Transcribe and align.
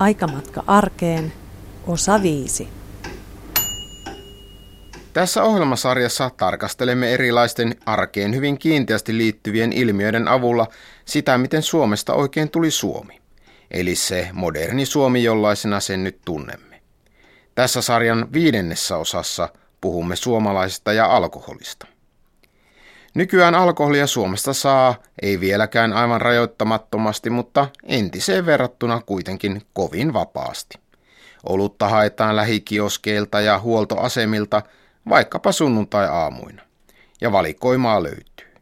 Aikamatka 0.00 0.64
arkeen, 0.66 1.32
osa 1.86 2.22
5. 2.22 2.68
Tässä 5.12 5.42
ohjelmasarjassa 5.42 6.30
tarkastelemme 6.36 7.12
erilaisten 7.14 7.74
arkeen 7.86 8.34
hyvin 8.34 8.58
kiinteästi 8.58 9.18
liittyvien 9.18 9.72
ilmiöiden 9.72 10.28
avulla 10.28 10.66
sitä, 11.04 11.38
miten 11.38 11.62
Suomesta 11.62 12.14
oikein 12.14 12.50
tuli 12.50 12.70
Suomi. 12.70 13.20
Eli 13.70 13.94
se 13.94 14.28
moderni 14.32 14.86
Suomi, 14.86 15.24
jollaisena 15.24 15.80
sen 15.80 16.04
nyt 16.04 16.18
tunnemme. 16.24 16.82
Tässä 17.54 17.82
sarjan 17.82 18.32
viidennessä 18.32 18.96
osassa 18.96 19.48
puhumme 19.80 20.16
suomalaisista 20.16 20.92
ja 20.92 21.06
alkoholista. 21.06 21.86
Nykyään 23.16 23.54
alkoholia 23.54 24.06
Suomesta 24.06 24.52
saa, 24.52 24.94
ei 25.22 25.40
vieläkään 25.40 25.92
aivan 25.92 26.20
rajoittamattomasti, 26.20 27.30
mutta 27.30 27.68
entiseen 27.84 28.46
verrattuna 28.46 29.00
kuitenkin 29.06 29.62
kovin 29.72 30.12
vapaasti. 30.12 30.78
Olutta 31.48 31.88
haetaan 31.88 32.36
lähikioskeilta 32.36 33.40
ja 33.40 33.58
huoltoasemilta 33.58 34.62
vaikkapa 35.08 35.52
sunnuntai-aamuina, 35.52 36.62
ja 37.20 37.32
valikoimaa 37.32 38.02
löytyy. 38.02 38.54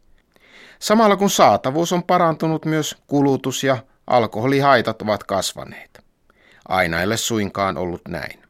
Samalla 0.78 1.16
kun 1.16 1.30
saatavuus 1.30 1.92
on 1.92 2.02
parantunut, 2.02 2.64
myös 2.64 2.96
kulutus 3.06 3.64
ja 3.64 3.78
alkoholihaitat 4.06 5.02
ovat 5.02 5.24
kasvaneet. 5.24 6.04
Aina 6.68 7.00
ei 7.00 7.06
ole 7.06 7.16
suinkaan 7.16 7.78
ollut 7.78 8.02
näin. 8.08 8.43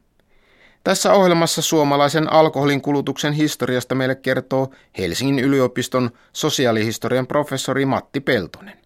Tässä 0.85 1.13
ohjelmassa 1.13 1.61
suomalaisen 1.61 2.33
alkoholin 2.33 2.81
kulutuksen 2.81 3.33
historiasta 3.33 3.95
meille 3.95 4.15
kertoo 4.15 4.69
Helsingin 4.97 5.39
yliopiston 5.45 6.09
sosiaalihistorian 6.33 7.27
professori 7.27 7.85
Matti 7.85 8.19
Peltonen. 8.19 8.77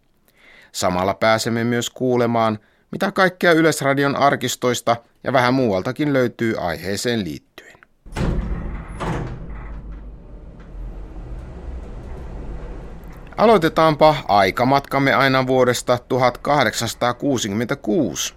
Samalla 0.72 1.14
pääsemme 1.14 1.64
myös 1.64 1.90
kuulemaan, 1.90 2.60
mitä 2.92 3.12
kaikkea 3.12 3.52
Yleisradion 3.52 4.16
arkistoista 4.16 4.96
ja 5.24 5.34
vähän 5.34 5.54
muualtakin 5.54 6.14
löytyy 6.14 6.56
aiheeseen 6.58 7.24
liittyen. 7.24 7.49
Aloitetaanpa 13.40 14.16
aikamatkamme 14.28 15.14
aina 15.14 15.48
vuodesta 15.48 16.00
1866 16.10 18.34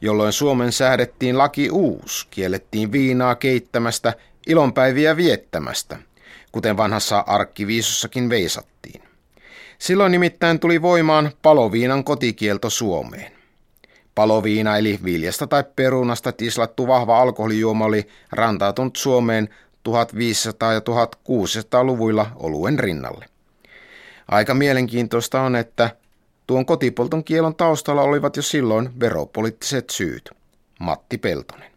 jolloin 0.00 0.32
Suomen 0.32 0.72
säädettiin 0.72 1.38
laki 1.38 1.70
uus, 1.70 2.28
kiellettiin 2.30 2.92
viinaa 2.92 3.34
keittämästä, 3.34 4.14
ilonpäiviä 4.46 5.16
viettämästä, 5.16 5.98
kuten 6.52 6.76
vanhassa 6.76 7.24
arkkiviisossakin 7.26 8.30
veisattiin. 8.30 9.02
Silloin 9.78 10.12
nimittäin 10.12 10.60
tuli 10.60 10.82
voimaan 10.82 11.30
paloviinan 11.42 12.04
kotikielto 12.04 12.70
Suomeen. 12.70 13.32
Paloviina 14.14 14.76
eli 14.76 14.98
viljasta 15.04 15.46
tai 15.46 15.64
perunasta 15.76 16.32
tislattu 16.32 16.86
vahva 16.86 17.20
alkoholijuoma 17.20 17.84
oli 17.84 18.08
rantautunut 18.32 18.96
Suomeen 18.96 19.48
1500- 19.48 19.52
ja 20.72 20.80
1600-luvuilla 20.80 22.26
oluen 22.36 22.78
rinnalle. 22.78 23.35
Aika 24.28 24.54
mielenkiintoista 24.54 25.42
on, 25.42 25.56
että 25.56 25.90
Tuon 26.46 26.66
kotipolton 26.66 27.24
kielon 27.24 27.56
taustalla 27.56 28.02
olivat 28.02 28.36
jo 28.36 28.42
silloin 28.42 29.00
veropoliittiset 29.00 29.90
syyt. 29.90 30.30
Matti 30.80 31.18
Peltonen. 31.18 31.70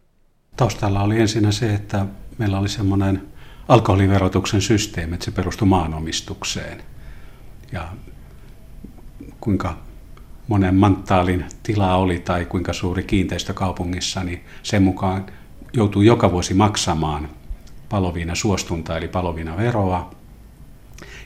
Taustalla 0.56 1.02
oli 1.02 1.20
ensinnä 1.20 1.52
se, 1.52 1.74
että 1.74 2.06
meillä 2.38 2.58
oli 2.58 2.68
semmoinen 2.68 3.28
alkoholiverotuksen 3.68 4.60
systeemi, 4.60 5.14
että 5.14 5.24
se 5.24 5.30
perustui 5.30 5.68
maanomistukseen. 5.68 6.82
Ja 7.72 7.88
kuinka 9.40 9.78
monen 10.48 10.74
manttaalin 10.74 11.44
tila 11.62 11.94
oli 11.94 12.18
tai 12.18 12.44
kuinka 12.44 12.72
suuri 12.72 13.02
kiinteistö 13.02 13.54
kaupungissa, 13.54 14.24
niin 14.24 14.44
sen 14.62 14.82
mukaan 14.82 15.26
joutuu 15.72 16.02
joka 16.02 16.32
vuosi 16.32 16.54
maksamaan 16.54 17.28
paloviina 17.88 18.34
suostunta 18.34 18.96
eli 18.96 19.08
paloviina 19.08 19.56
veroa 19.56 20.10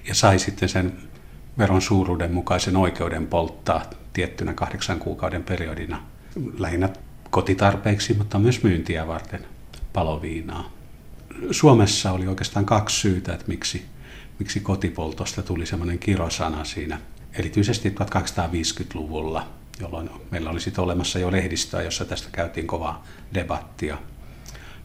ja 0.08 0.14
sai 0.14 0.38
sitten 0.38 0.68
sen 0.68 0.92
veron 1.58 1.82
suuruuden 1.82 2.32
mukaisen 2.32 2.76
oikeuden 2.76 3.26
polttaa 3.26 3.82
tiettynä 4.12 4.54
kahdeksan 4.54 4.98
kuukauden 4.98 5.42
periodina 5.42 6.02
lähinnä 6.58 6.88
kotitarpeiksi, 7.30 8.14
mutta 8.14 8.38
myös 8.38 8.62
myyntiä 8.62 9.06
varten 9.06 9.46
paloviinaa. 9.92 10.70
Suomessa 11.50 12.12
oli 12.12 12.26
oikeastaan 12.26 12.66
kaksi 12.66 13.00
syytä, 13.00 13.32
että 13.34 13.48
miksi, 13.48 13.86
miksi 14.38 14.60
kotipoltosta 14.60 15.42
tuli 15.42 15.66
semmoinen 15.66 15.98
kirosana 15.98 16.64
siinä, 16.64 17.00
erityisesti 17.32 17.90
1250-luvulla, 17.90 19.48
jolloin 19.80 20.10
meillä 20.30 20.50
oli 20.50 20.60
sitten 20.60 20.84
olemassa 20.84 21.18
jo 21.18 21.32
lehdistöä, 21.32 21.82
jossa 21.82 22.04
tästä 22.04 22.28
käytiin 22.32 22.66
kovaa 22.66 23.04
debattia. 23.34 23.98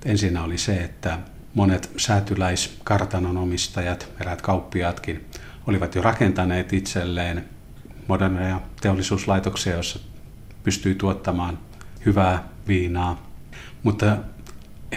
Ensin 0.05 0.37
oli 0.37 0.57
se, 0.57 0.77
että 0.77 1.19
monet 1.53 1.91
säätyläiskartanon 1.97 3.37
omistajat, 3.37 4.09
eräät 4.21 4.41
kauppiaatkin, 4.41 5.25
olivat 5.69 5.95
jo 5.95 6.01
rakentaneet 6.01 6.73
itselleen 6.73 7.45
moderneja 8.07 8.61
teollisuuslaitoksia, 8.81 9.73
joissa 9.73 9.99
pystyy 10.63 10.95
tuottamaan 10.95 11.59
hyvää 12.05 12.49
viinaa, 12.67 13.27
mutta 13.83 14.17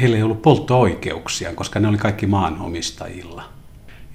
heillä 0.00 0.16
ei 0.16 0.22
ollut 0.22 0.42
poltto-oikeuksia, 0.42 1.54
koska 1.54 1.80
ne 1.80 1.88
oli 1.88 1.98
kaikki 1.98 2.26
maanomistajilla. 2.26 3.44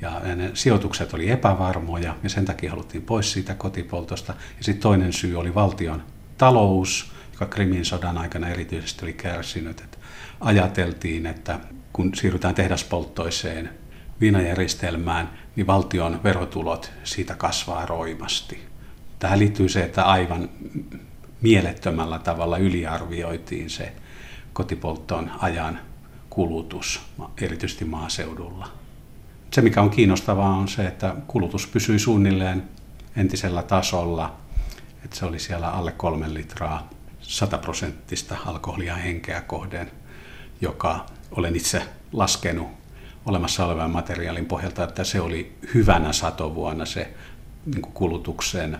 Ja 0.01 0.21
ne 0.35 0.51
sijoitukset 0.53 1.13
oli 1.13 1.29
epävarmoja 1.29 2.15
ja 2.23 2.29
sen 2.29 2.45
takia 2.45 2.69
haluttiin 2.69 3.03
pois 3.03 3.31
siitä 3.31 3.53
kotipoltosta. 3.53 4.33
Ja 4.57 4.63
sitten 4.63 4.81
toinen 4.81 5.13
syy 5.13 5.35
oli 5.35 5.55
valtion 5.55 6.03
talous, 6.37 7.11
joka 7.31 7.45
Krimin 7.45 7.85
sodan 7.85 8.17
aikana 8.17 8.49
erityisesti 8.49 9.05
oli 9.05 9.13
kärsinyt. 9.13 9.79
Että 9.79 9.97
ajateltiin, 10.39 11.25
että 11.25 11.59
kun 11.93 12.15
siirrytään 12.15 12.55
tehdaspolttoiseen 12.55 13.69
viinajärjestelmään, 14.21 15.29
niin 15.55 15.67
valtion 15.67 16.23
verotulot 16.23 16.91
siitä 17.03 17.35
kasvaa 17.35 17.85
roimasti. 17.85 18.67
Tähän 19.19 19.39
liittyy 19.39 19.69
se, 19.69 19.83
että 19.83 20.03
aivan 20.03 20.49
mielettömällä 21.41 22.19
tavalla 22.19 22.57
yliarvioitiin 22.57 23.69
se 23.69 23.93
kotipolttoon 24.53 25.31
ajan 25.39 25.79
kulutus, 26.29 27.01
erityisesti 27.41 27.85
maaseudulla. 27.85 28.67
Se, 29.51 29.61
mikä 29.61 29.81
on 29.81 29.89
kiinnostavaa, 29.89 30.57
on 30.57 30.67
se, 30.67 30.87
että 30.87 31.15
kulutus 31.27 31.67
pysyi 31.67 31.99
suunnilleen 31.99 32.63
entisellä 33.15 33.63
tasolla, 33.63 34.35
että 35.05 35.15
se 35.15 35.25
oli 35.25 35.39
siellä 35.39 35.69
alle 35.69 35.91
kolmen 35.91 36.33
litraa 36.33 36.89
100 37.21 37.57
prosenttista 37.57 38.37
alkoholia 38.45 38.95
henkeä 38.95 39.41
kohden, 39.41 39.91
joka 40.61 41.05
olen 41.31 41.55
itse 41.55 41.83
laskenut 42.13 42.67
olemassa 43.27 43.65
olevan 43.65 43.91
materiaalin 43.91 44.45
pohjalta, 44.45 44.83
että 44.83 45.03
se 45.03 45.21
oli 45.21 45.57
hyvänä 45.73 46.13
satovuonna 46.13 46.85
se 46.85 47.13
niin 47.65 47.81
kuin 47.81 47.93
kulutuksen 47.93 48.77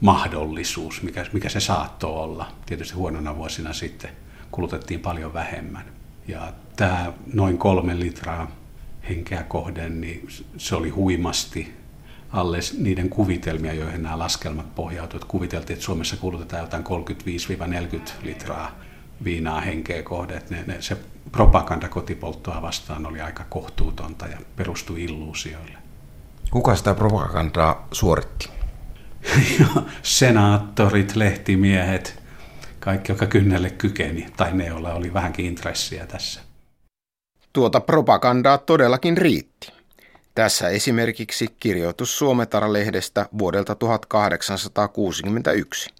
mahdollisuus, 0.00 1.02
mikä, 1.02 1.26
mikä 1.32 1.48
se 1.48 1.60
saattoi 1.60 2.10
olla. 2.10 2.46
Tietysti 2.66 2.94
huonona 2.94 3.36
vuosina 3.36 3.72
sitten 3.72 4.10
kulutettiin 4.50 5.00
paljon 5.00 5.34
vähemmän. 5.34 5.84
Ja 6.28 6.52
tämä 6.76 7.12
noin 7.32 7.58
kolme 7.58 8.00
litraa 8.00 8.50
henkeä 9.08 9.42
kohden, 9.42 10.00
niin 10.00 10.28
se 10.56 10.76
oli 10.76 10.88
huimasti 10.88 11.74
alle 12.30 12.58
niiden 12.78 13.08
kuvitelmia, 13.08 13.72
joihin 13.72 14.02
nämä 14.02 14.18
laskelmat 14.18 14.74
pohjautuivat. 14.74 15.28
Kuviteltiin, 15.28 15.74
että 15.74 15.84
Suomessa 15.84 16.16
kulutetaan 16.16 16.62
jotain 16.62 16.84
35-40 16.84 18.10
litraa 18.22 18.78
viinaa 19.24 19.60
henkeä 19.60 20.02
kohde. 20.02 20.42
Ne, 20.50 20.64
ne, 20.66 20.82
se 20.82 20.96
propaganda 21.32 21.88
kotipolttoa 21.88 22.62
vastaan 22.62 23.06
oli 23.06 23.20
aika 23.20 23.44
kohtuutonta 23.48 24.26
ja 24.26 24.38
perustui 24.56 25.04
illuusioille. 25.04 25.78
Kuka 26.50 26.76
sitä 26.76 26.94
propagandaa 26.94 27.88
suoritti? 27.92 28.48
Senaattorit, 30.02 31.16
lehtimiehet, 31.16 32.22
kaikki, 32.80 33.12
joka 33.12 33.26
kynnelle 33.26 33.70
kykeni, 33.70 34.26
tai 34.36 34.52
ne, 34.52 34.66
joilla 34.66 34.94
oli 34.94 35.14
vähänkin 35.14 35.46
intressiä 35.46 36.06
tässä. 36.06 36.40
Tuota 37.52 37.80
propagandaa 37.80 38.58
todellakin 38.58 39.18
riitti. 39.18 39.72
Tässä 40.34 40.68
esimerkiksi 40.68 41.46
kirjoitus 41.60 42.18
Suometara-lehdestä 42.18 43.28
vuodelta 43.38 43.74
1861. 43.74 45.90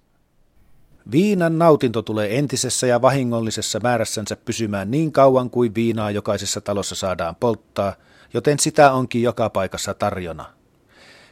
Viinan 1.11 1.59
nautinto 1.59 2.01
tulee 2.01 2.37
entisessä 2.37 2.87
ja 2.87 3.01
vahingollisessa 3.01 3.79
määrässänsä 3.79 4.35
pysymään 4.35 4.91
niin 4.91 5.11
kauan 5.11 5.49
kuin 5.49 5.75
viinaa 5.75 6.11
jokaisessa 6.11 6.61
talossa 6.61 6.95
saadaan 6.95 7.35
polttaa, 7.35 7.93
joten 8.33 8.59
sitä 8.59 8.91
onkin 8.91 9.21
joka 9.21 9.49
paikassa 9.49 9.93
tarjona. 9.93 10.45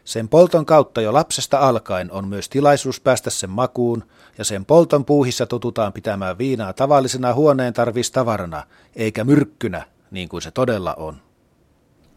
Sen 0.04 0.30
polton 0.30 0.66
kautta 0.66 1.02
jo 1.02 1.14
lapsesta 1.14 1.58
alkaen 1.58 2.12
on 2.12 2.28
myös 2.28 2.50
tilaisuus 2.50 3.00
päästä 3.00 3.30
sen 3.30 3.50
makuun, 3.50 4.04
ja 4.38 4.44
sen 4.44 4.66
polton 4.66 5.06
puuhissa 5.06 5.46
totutaan 5.46 5.94
pitämään 5.94 6.38
viinaa 6.38 6.74
tavallisena 6.74 7.34
huoneen 7.34 7.74
tarvistavarana, 7.74 8.64
eikä 8.96 9.24
myrkkynä, 9.24 9.86
niin 10.12 10.30
kuin 10.30 10.42
se 10.42 10.52
todella 10.52 10.94
on. 10.94 11.22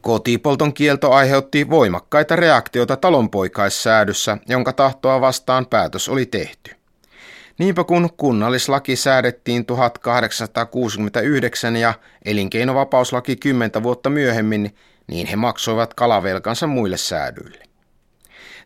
Kotipolton 0.00 0.74
kielto 0.74 1.12
aiheutti 1.12 1.70
voimakkaita 1.70 2.36
reaktioita 2.36 2.96
talonpoikaissäädyssä, 2.96 4.38
jonka 4.48 4.72
tahtoa 4.72 5.20
vastaan 5.20 5.66
päätös 5.66 6.08
oli 6.08 6.26
tehty. 6.26 6.75
Niinpä 7.58 7.84
kun 7.84 8.10
kunnallislaki 8.16 8.96
säädettiin 8.96 9.66
1869 9.66 11.76
ja 11.76 11.94
elinkeinovapauslaki 12.24 13.36
10 13.36 13.82
vuotta 13.82 14.10
myöhemmin, 14.10 14.74
niin 15.06 15.26
he 15.26 15.36
maksoivat 15.36 15.94
kalavelkansa 15.94 16.66
muille 16.66 16.96
säädyille. 16.96 17.64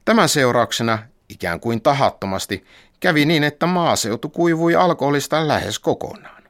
Tämän 0.05 0.29
seurauksena, 0.29 0.99
ikään 1.29 1.61
kuin 1.61 1.83
tahattomasti, 1.83 2.65
kävi 3.01 3.25
niin, 3.25 3.45
että 3.45 3.67
maaseutu 3.67 4.29
kuivui 4.29 4.75
alkoholista 4.75 5.49
lähes 5.49 5.79
kokonaan. 5.79 6.43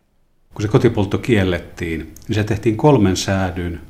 Kun 0.54 0.62
se 0.62 0.68
kotipoltto 0.68 1.18
kiellettiin, 1.18 2.14
niin 2.28 2.34
se 2.34 2.44
tehtiin 2.44 2.76
kolmen 2.76 3.16
säädyn 3.16 3.80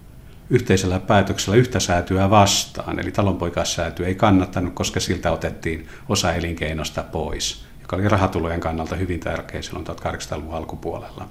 yhteisellä 0.50 0.98
päätöksellä 0.98 1.56
yhtä 1.56 1.80
säätyä 1.80 2.30
vastaan. 2.30 3.00
Eli 3.00 3.12
talonpoikaissääty 3.12 4.06
ei 4.06 4.14
kannattanut, 4.14 4.74
koska 4.74 5.00
siltä 5.00 5.32
otettiin 5.32 5.88
osa 6.08 6.32
elinkeinosta 6.32 7.02
pois, 7.02 7.64
joka 7.90 7.96
oli 7.96 8.08
rahatulojen 8.08 8.60
kannalta 8.60 8.96
hyvin 8.96 9.20
tärkeä 9.20 9.62
silloin 9.62 9.86
1800-luvun 9.86 10.54
alkupuolella. 10.54 11.28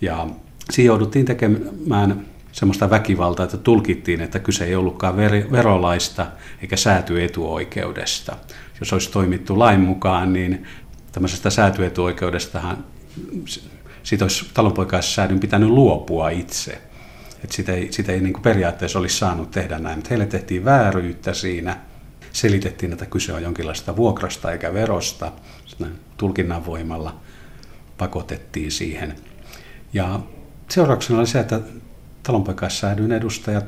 Ja 0.00 0.26
siinä 0.70 0.86
jouduttiin 0.86 1.26
tekemään 1.26 2.26
semmoista 2.52 2.90
väkivaltaa, 2.90 3.44
että 3.44 3.56
tulkittiin, 3.56 4.20
että 4.20 4.38
kyse 4.38 4.64
ei 4.64 4.74
ollutkaan 4.74 5.16
verolaista 5.52 6.26
eikä 6.62 6.76
säätyetuoikeudesta. 6.76 8.36
Jos 8.80 8.92
olisi 8.92 9.10
toimittu 9.10 9.58
lain 9.58 9.80
mukaan, 9.80 10.32
niin 10.32 10.66
tämmöisestä 11.12 11.50
säätyetuoikeudestahan 11.50 12.84
siitä 14.02 14.24
olisi 14.24 14.50
talonpoikaissäädyn 14.54 15.40
pitänyt 15.40 15.68
luopua 15.68 16.30
itse. 16.30 16.72
Että 17.44 17.56
sitä 17.56 17.72
ei, 17.72 17.92
sitä 17.92 18.12
ei 18.12 18.20
niin 18.20 18.32
kuin 18.32 18.42
periaatteessa 18.42 18.98
olisi 18.98 19.18
saanut 19.18 19.50
tehdä 19.50 19.78
näin, 19.78 19.98
mutta 19.98 20.08
heille 20.10 20.26
tehtiin 20.26 20.64
vääryyttä 20.64 21.34
siinä. 21.34 21.76
Selitettiin, 22.32 22.92
että 22.92 23.06
kyse 23.06 23.32
on 23.32 23.42
jonkinlaista 23.42 23.96
vuokrasta 23.96 24.52
eikä 24.52 24.74
verosta. 24.74 25.32
Sitten 25.80 26.00
tulkinnan 26.16 26.66
voimalla 26.66 27.16
pakotettiin 27.98 28.72
siihen. 28.72 29.16
Ja 29.92 30.20
seurauksena 30.68 31.18
oli 31.18 31.26
se, 31.26 31.40
että 31.40 31.60
talonpoikaissäädyn 32.22 33.12
edustajat, 33.12 33.64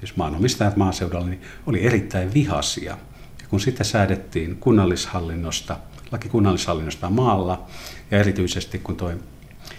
siis 0.00 0.16
maanomistajat 0.16 0.76
maaseudulla, 0.76 1.26
niin 1.26 1.42
oli 1.66 1.86
erittäin 1.86 2.34
vihasia. 2.34 2.96
Ja 3.42 3.46
kun 3.48 3.60
sitten 3.60 3.86
säädettiin 3.86 4.56
kunnallishallinnosta, 4.56 5.76
laki 6.12 6.28
kunnallishallinnosta 6.28 7.10
maalla, 7.10 7.66
ja 8.10 8.18
erityisesti 8.18 8.78
kun 8.78 8.96
tuo 8.96 9.12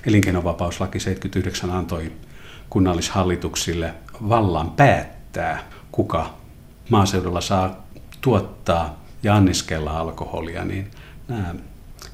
elinkeinovapauslaki 0.06 1.00
79 1.00 1.72
antoi 1.72 2.12
kunnallishallituksille 2.70 3.94
vallan 4.30 4.72
päättää, 4.72 5.64
kuka 5.92 6.34
maaseudulla 6.90 7.42
saa 7.42 7.88
tuottaa 8.22 9.04
ja 9.24 9.36
anniskella 9.36 10.00
alkoholia, 10.00 10.66
niin 10.66 10.92
nämä 11.28 11.56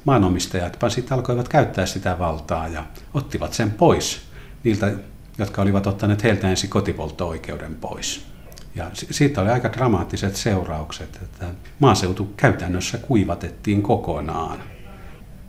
maanomistajat 0.04 0.78
sitten 0.88 1.14
alkoivat 1.16 1.48
käyttää 1.48 1.86
sitä 1.86 2.18
valtaa 2.18 2.68
ja 2.68 2.84
ottivat 3.14 3.52
sen 3.52 3.70
pois 3.70 4.20
niiltä, 4.64 4.92
jotka 5.38 5.62
olivat 5.62 5.86
ottaneet 5.86 6.22
heiltä 6.22 6.50
ensin 6.50 6.70
kotipoltto-oikeuden 6.70 7.74
pois. 7.74 8.26
Ja 8.74 8.90
siitä 8.92 9.40
oli 9.40 9.50
aika 9.50 9.72
dramaattiset 9.72 10.36
seuraukset, 10.36 11.18
että 11.22 11.46
maaseutu 11.78 12.32
käytännössä 12.36 12.98
kuivatettiin 12.98 13.82
kokonaan. 13.82 14.58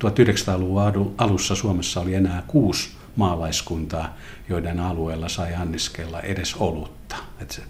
1900-luvun 0.03 1.15
alussa 1.17 1.56
Suomessa 1.56 2.01
oli 2.01 2.15
enää 2.15 2.44
kuusi 2.47 2.89
maalaiskuntaa, 3.15 4.17
joiden 4.50 4.79
alueella 4.79 5.29
sai 5.29 5.56
anniskella 5.56 6.21
edes 6.21 6.56
olutta. 6.56 7.15
Et 7.39 7.51
se 7.51 7.62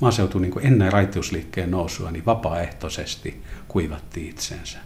maaseutu 0.00 0.38
niin 0.38 0.52
ennen 0.60 0.92
raittiusliikkeen 0.92 1.70
nousua 1.70 2.10
niin 2.10 2.26
vapaaehtoisesti 2.26 3.42
kuivatti 3.68 4.28
itsensä. 4.28 4.78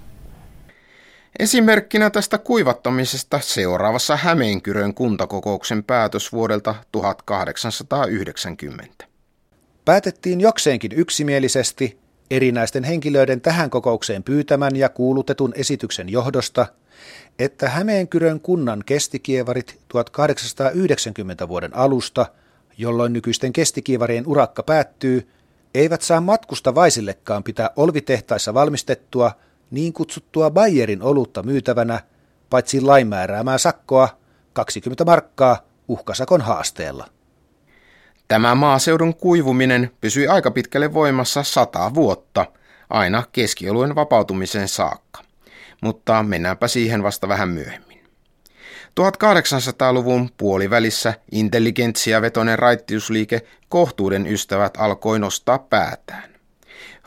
Esimerkkinä 1.39 2.11
tästä 2.11 2.39
kuivattamisesta 2.39 3.41
seuraavassa 3.41 4.17
Hämeenkyrön 4.17 4.95
kuntakokouksen 4.95 5.85
päätös 5.85 6.33
vuodelta 6.33 6.75
1890. 6.93 9.05
Päätettiin 9.85 10.41
jokseenkin 10.41 10.93
yksimielisesti 10.93 11.99
erinäisten 12.31 12.85
henkilöiden 12.85 13.41
tähän 13.41 13.71
kokoukseen 13.71 14.23
pyytämän 14.23 14.77
ja 14.77 14.89
kuulutetun 14.89 15.53
esityksen 15.57 16.09
johdosta– 16.09 16.67
että 17.39 17.69
Hämeenkyrön 17.69 18.41
kunnan 18.41 18.83
kestikievarit 18.87 19.81
1890 19.89 21.49
vuoden 21.49 21.77
alusta, 21.77 22.27
jolloin 22.79 23.13
nykyisten 23.13 23.53
kestikievarien 23.53 24.27
urakka 24.27 24.63
päättyy, 24.63 25.29
eivät 25.75 26.03
saa 26.03 26.21
matkusta 26.21 26.75
vaisillekaan 26.75 27.45
pitää 27.45 27.71
olvitehtaissa 27.77 28.55
valmistettua 28.55 29.33
niin 29.71 29.93
kutsuttua 29.93 30.51
Bayerin 30.51 31.03
olutta 31.03 31.43
myytävänä, 31.43 32.01
paitsi 32.51 32.81
lainmääräämää 32.81 33.59
sakkoa 33.59 34.09
20 34.53 35.05
markkaa 35.05 35.59
uhkasakon 35.89 36.41
haasteella. 36.41 37.09
Tämä 38.29 38.55
maaseudun 38.55 39.15
kuivuminen 39.15 39.91
pysyi 40.01 40.29
aika 40.29 40.51
pitkälle 40.51 40.95
voimassa 40.95 41.43
sata 41.43 41.95
vuotta, 41.95 42.47
aina 42.91 43.23
keskioluen 43.33 43.95
vapautumiseen 43.95 44.69
saakka 44.69 45.27
mutta 45.81 46.23
mennäänpä 46.23 46.69
siihen 46.69 47.03
vasta 47.03 47.29
vähän 47.29 47.49
myöhemmin. 47.49 48.05
1800-luvun 49.01 50.31
puolivälissä 50.37 51.15
intelligentsia-vetoinen 51.33 52.59
raittiusliike 52.59 53.43
Kohtuuden 53.69 54.27
ystävät 54.27 54.75
alkoi 54.79 55.19
nostaa 55.19 55.59
päätään. 55.59 56.31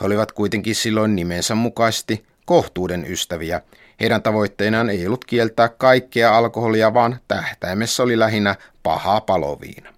He 0.02 0.06
olivat 0.06 0.32
kuitenkin 0.32 0.76
silloin 0.76 1.16
nimensä 1.16 1.56
mukaisesti 1.56 2.26
kohtuuden 2.50 3.12
ystäviä. 3.12 3.62
Heidän 4.00 4.22
tavoitteenaan 4.22 4.90
ei 4.90 5.08
ollut 5.08 5.26
kieltää 5.26 5.70
kaikkea 5.70 6.38
alkoholia, 6.38 6.94
vaan 6.94 7.20
tähtäimessä 7.28 8.04
oli 8.04 8.20
lähinnä 8.20 8.56
paha 8.84 9.22
paloviina. 9.22 9.94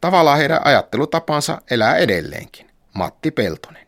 Tavallaan 0.00 0.38
heidän 0.38 0.60
ajattelutapansa 0.64 1.62
elää 1.70 1.96
edelleenkin. 1.96 2.66
Matti 2.94 3.30
Peltonen. 3.30 3.84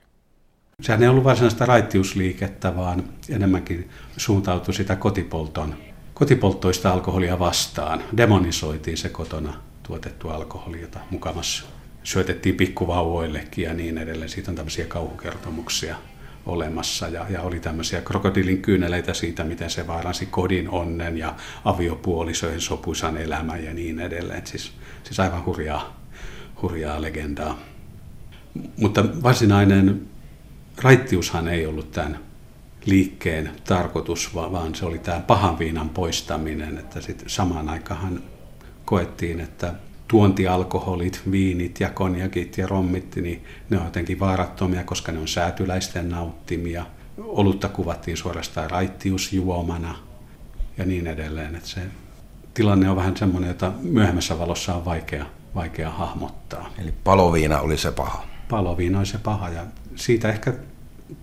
Sehän 0.82 1.02
ei 1.02 1.08
ollut 1.08 1.24
varsinaista 1.24 1.66
raittiusliikettä, 1.66 2.76
vaan 2.76 3.04
enemmänkin 3.30 3.90
suuntautui 4.16 4.74
sitä 4.74 4.96
kotipolton, 4.96 5.74
kotipolttoista 6.14 6.90
alkoholia 6.90 7.38
vastaan. 7.38 8.02
Demonisoitiin 8.16 8.96
se 8.96 9.08
kotona 9.08 9.62
tuotettu 9.82 10.28
alkoholi, 10.28 10.80
jota 10.80 10.98
mukamassa 11.10 11.66
syötettiin 12.02 12.54
pikkuvauvoillekin 12.54 13.64
ja 13.64 13.74
niin 13.74 13.98
edelleen. 13.98 14.28
Siitä 14.28 14.50
on 14.50 14.54
tämmöisiä 14.54 14.84
kauhukertomuksia 14.84 15.96
olemassa 16.46 17.08
ja, 17.08 17.26
ja 17.30 17.42
oli 17.42 17.60
tämmöisiä 17.60 18.00
krokodilin 18.00 18.62
kyyneleitä 18.62 19.14
siitä, 19.14 19.44
miten 19.44 19.70
se 19.70 19.86
vaaransi 19.86 20.26
kodin 20.26 20.70
onnen 20.70 21.18
ja 21.18 21.34
aviopuolisoihin 21.64 22.60
sopuisan 22.60 23.16
elämän 23.16 23.64
ja 23.64 23.74
niin 23.74 24.00
edelleen. 24.00 24.46
Siis, 24.46 24.72
siis 25.04 25.20
aivan 25.20 25.44
hurjaa, 25.44 26.00
hurjaa 26.62 27.02
legendaa. 27.02 27.58
Mutta 28.76 29.04
varsinainen 29.22 30.06
raittiushan 30.82 31.48
ei 31.48 31.66
ollut 31.66 31.90
tämän 31.90 32.18
liikkeen 32.84 33.50
tarkoitus, 33.64 34.34
vaan 34.34 34.74
se 34.74 34.86
oli 34.86 34.98
tämä 34.98 35.20
pahan 35.20 35.58
viinan 35.58 35.88
poistaminen, 35.88 36.78
että 36.78 37.00
sitten 37.00 37.30
samaan 37.30 37.68
aikaan 37.68 38.22
koettiin, 38.84 39.40
että 39.40 39.74
tuontialkoholit, 40.08 41.22
viinit 41.30 41.80
ja 41.80 41.90
konjakit 41.90 42.58
ja 42.58 42.66
rommit, 42.66 43.16
niin 43.16 43.44
ne 43.70 43.78
on 43.78 43.84
jotenkin 43.84 44.20
vaarattomia, 44.20 44.84
koska 44.84 45.12
ne 45.12 45.18
on 45.18 45.28
säätyläisten 45.28 46.08
nauttimia. 46.08 46.86
Olutta 47.18 47.68
kuvattiin 47.68 48.16
suorastaan 48.16 48.70
raittiusjuomana 48.70 49.94
ja 50.78 50.84
niin 50.84 51.06
edelleen. 51.06 51.54
Että 51.54 51.68
se 51.68 51.80
tilanne 52.54 52.90
on 52.90 52.96
vähän 52.96 53.16
semmoinen, 53.16 53.48
jota 53.48 53.72
myöhemmässä 53.82 54.38
valossa 54.38 54.74
on 54.74 54.84
vaikea, 54.84 55.26
vaikea 55.54 55.90
hahmottaa. 55.90 56.70
Eli 56.78 56.94
paloviina 57.04 57.60
oli 57.60 57.78
se 57.78 57.92
paha. 57.92 58.26
Paloviina 58.48 58.98
oli 58.98 59.06
se 59.06 59.18
paha 59.18 59.48
ja 59.48 59.64
siitä 59.96 60.28
ehkä, 60.28 60.52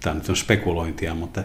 tämä 0.02 0.16
nyt 0.16 0.30
on 0.30 0.36
spekulointia, 0.36 1.16
mutta 1.16 1.44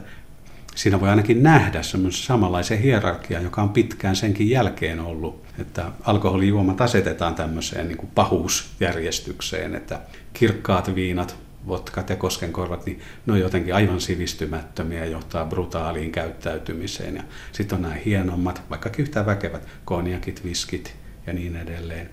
siinä 0.75 1.01
voi 1.01 1.09
ainakin 1.09 1.43
nähdä 1.43 1.83
semmoisen 1.83 2.23
samanlaisen 2.23 2.79
hierarkian, 2.79 3.43
joka 3.43 3.63
on 3.63 3.71
pitkään 3.71 4.17
senkin 4.17 4.51
jälkeen 4.51 5.01
ollut, 5.01 5.48
että 5.59 5.93
alkoholijuomat 6.05 6.81
asetetaan 6.81 7.35
tämmöiseen 7.35 7.89
niin 7.89 7.99
kuin 7.99 8.11
pahuusjärjestykseen, 8.15 9.75
että 9.75 10.01
kirkkaat 10.33 10.95
viinat, 10.95 11.37
vodkat 11.67 12.11
ja 12.11 12.17
koskenkorvat, 12.17 12.87
niin 12.87 13.01
ne 13.27 13.33
on 13.33 13.41
jotenkin 13.41 13.75
aivan 13.75 14.01
sivistymättömiä 14.01 15.05
ja 15.05 15.11
johtaa 15.11 15.45
brutaaliin 15.45 16.13
käyttäytymiseen. 16.13 17.17
Ja 17.17 17.23
sitten 17.53 17.77
on 17.77 17.83
nämä 17.83 17.95
hienommat, 17.95 18.63
vaikka 18.71 18.91
yhtä 18.99 19.27
väkevät, 19.27 19.69
konjakit, 19.85 20.45
viskit 20.45 20.95
ja 21.27 21.33
niin 21.33 21.57
edelleen. 21.57 22.11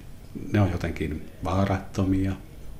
Ne 0.54 0.62
on 0.62 0.72
jotenkin 0.72 1.30
vaarattomia, 1.44 2.32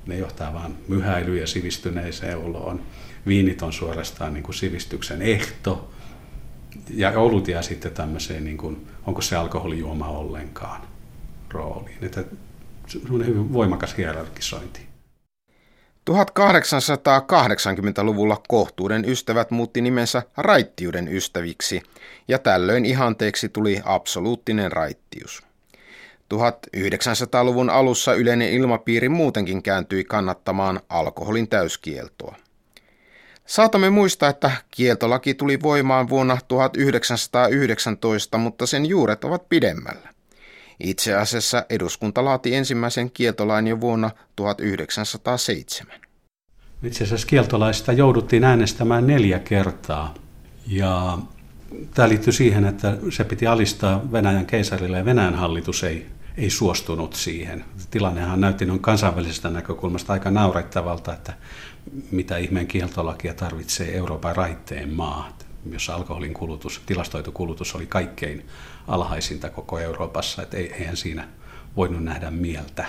ne 0.06 0.18
johtaa 0.18 0.54
vaan 0.54 0.74
myhäilyyn 0.88 1.40
ja 1.40 1.46
sivistyneeseen 1.46 2.38
oloon. 2.38 2.82
Viinit 3.26 3.62
on 3.62 3.72
suorastaan 3.72 4.34
niin 4.34 4.44
kuin 4.44 4.54
sivistyksen 4.54 5.22
ehto. 5.22 5.92
Ja 6.90 7.10
olut 7.10 7.48
jää 7.48 7.62
sitten 7.62 7.92
tämmöiseen, 7.92 8.44
niin 8.44 8.58
kuin, 8.58 8.86
onko 9.06 9.22
se 9.22 9.36
alkoholijuoma 9.36 10.08
ollenkaan 10.08 10.82
rooliin. 11.50 12.04
Että 12.04 12.24
se 12.86 13.00
on 13.10 13.26
hyvin 13.26 13.52
voimakas 13.52 13.96
hierarkisointi. 13.96 14.86
1880-luvulla 16.10 18.42
kohtuuden 18.48 19.04
ystävät 19.04 19.50
muutti 19.50 19.80
nimensä 19.80 20.22
raittiuden 20.36 21.08
ystäviksi, 21.08 21.82
ja 22.28 22.38
tällöin 22.38 22.84
ihanteeksi 22.84 23.48
tuli 23.48 23.80
absoluuttinen 23.84 24.72
raittius. 24.72 25.42
1900-luvun 26.34 27.70
alussa 27.70 28.14
yleinen 28.14 28.50
ilmapiiri 28.50 29.08
muutenkin 29.08 29.62
kääntyi 29.62 30.04
kannattamaan 30.04 30.80
alkoholin 30.88 31.48
täyskieltoa. 31.48 32.36
Saatamme 33.46 33.90
muistaa, 33.90 34.28
että 34.28 34.50
kieltolaki 34.70 35.34
tuli 35.34 35.62
voimaan 35.62 36.08
vuonna 36.08 36.38
1919, 36.48 38.38
mutta 38.38 38.66
sen 38.66 38.86
juuret 38.86 39.24
ovat 39.24 39.48
pidemmällä. 39.48 40.08
Itse 40.80 41.14
asiassa 41.14 41.64
eduskunta 41.70 42.24
laati 42.24 42.54
ensimmäisen 42.54 43.10
kieltolain 43.10 43.66
jo 43.66 43.80
vuonna 43.80 44.10
1907. 44.36 46.00
Itse 46.82 47.04
asiassa 47.04 47.26
kieltolaista 47.26 47.92
jouduttiin 47.92 48.44
äänestämään 48.44 49.06
neljä 49.06 49.38
kertaa. 49.38 50.14
Ja 50.66 51.18
tämä 51.94 52.08
liittyy 52.08 52.32
siihen, 52.32 52.64
että 52.64 52.96
se 53.10 53.24
piti 53.24 53.46
alistaa 53.46 54.12
Venäjän 54.12 54.46
keisarille 54.46 54.98
ja 54.98 55.04
Venäjän 55.04 55.34
hallitus 55.34 55.84
ei, 55.84 56.06
ei 56.36 56.50
suostunut 56.50 57.14
siihen. 57.14 57.64
Tilannehan 57.90 58.40
näytti 58.40 58.64
noin 58.66 58.80
kansainvälisestä 58.80 59.50
näkökulmasta 59.50 60.12
aika 60.12 60.30
naurettavalta, 60.30 61.12
että 61.12 61.32
mitä 62.10 62.36
ihmeen 62.36 62.66
kieltolakia 62.66 63.34
tarvitsee 63.34 63.96
Euroopan 63.96 64.36
raitteen 64.36 64.94
maa, 64.94 65.28
jossa 65.70 65.94
alkoholin 65.94 66.34
kulutus, 66.34 66.82
tilastoitu 66.86 67.32
kulutus 67.32 67.74
oli 67.74 67.86
kaikkein 67.86 68.46
alhaisinta 68.88 69.50
koko 69.50 69.78
Euroopassa, 69.78 70.42
että 70.42 70.56
eihän 70.56 70.96
siinä 70.96 71.28
voinut 71.76 72.04
nähdä 72.04 72.30
mieltä. 72.30 72.86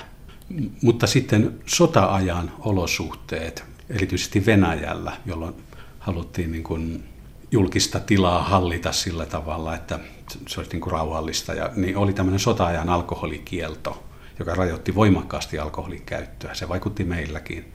Mutta 0.82 1.08
sitten 1.08 1.60
sota-ajan 1.66 2.52
olosuhteet, 2.60 3.64
erityisesti 3.90 4.46
Venäjällä, 4.46 5.18
jolloin 5.26 5.56
haluttiin 6.00 6.52
niin 6.52 6.64
kuin 6.64 7.04
julkista 7.52 8.00
tilaa 8.00 8.44
hallita 8.44 8.92
sillä 8.92 9.26
tavalla, 9.26 9.76
että 9.76 10.00
se 10.48 10.60
olisi 10.60 10.72
niin 10.72 10.82
kuin 10.82 10.92
rauhallista, 10.92 11.54
ja, 11.54 11.72
niin 11.76 11.98
oli 11.98 12.14
tämmöinen 12.14 12.40
sota-ajan 12.40 12.90
alkoholikielto, 12.90 14.04
joka 14.40 14.56
rajoitti 14.56 14.96
voimakkaasti 14.96 15.60
alkoholin 15.60 16.02
käyttöä. 16.06 16.54
Se 16.54 16.70
vaikutti 16.70 17.04
meilläkin. 17.04 17.74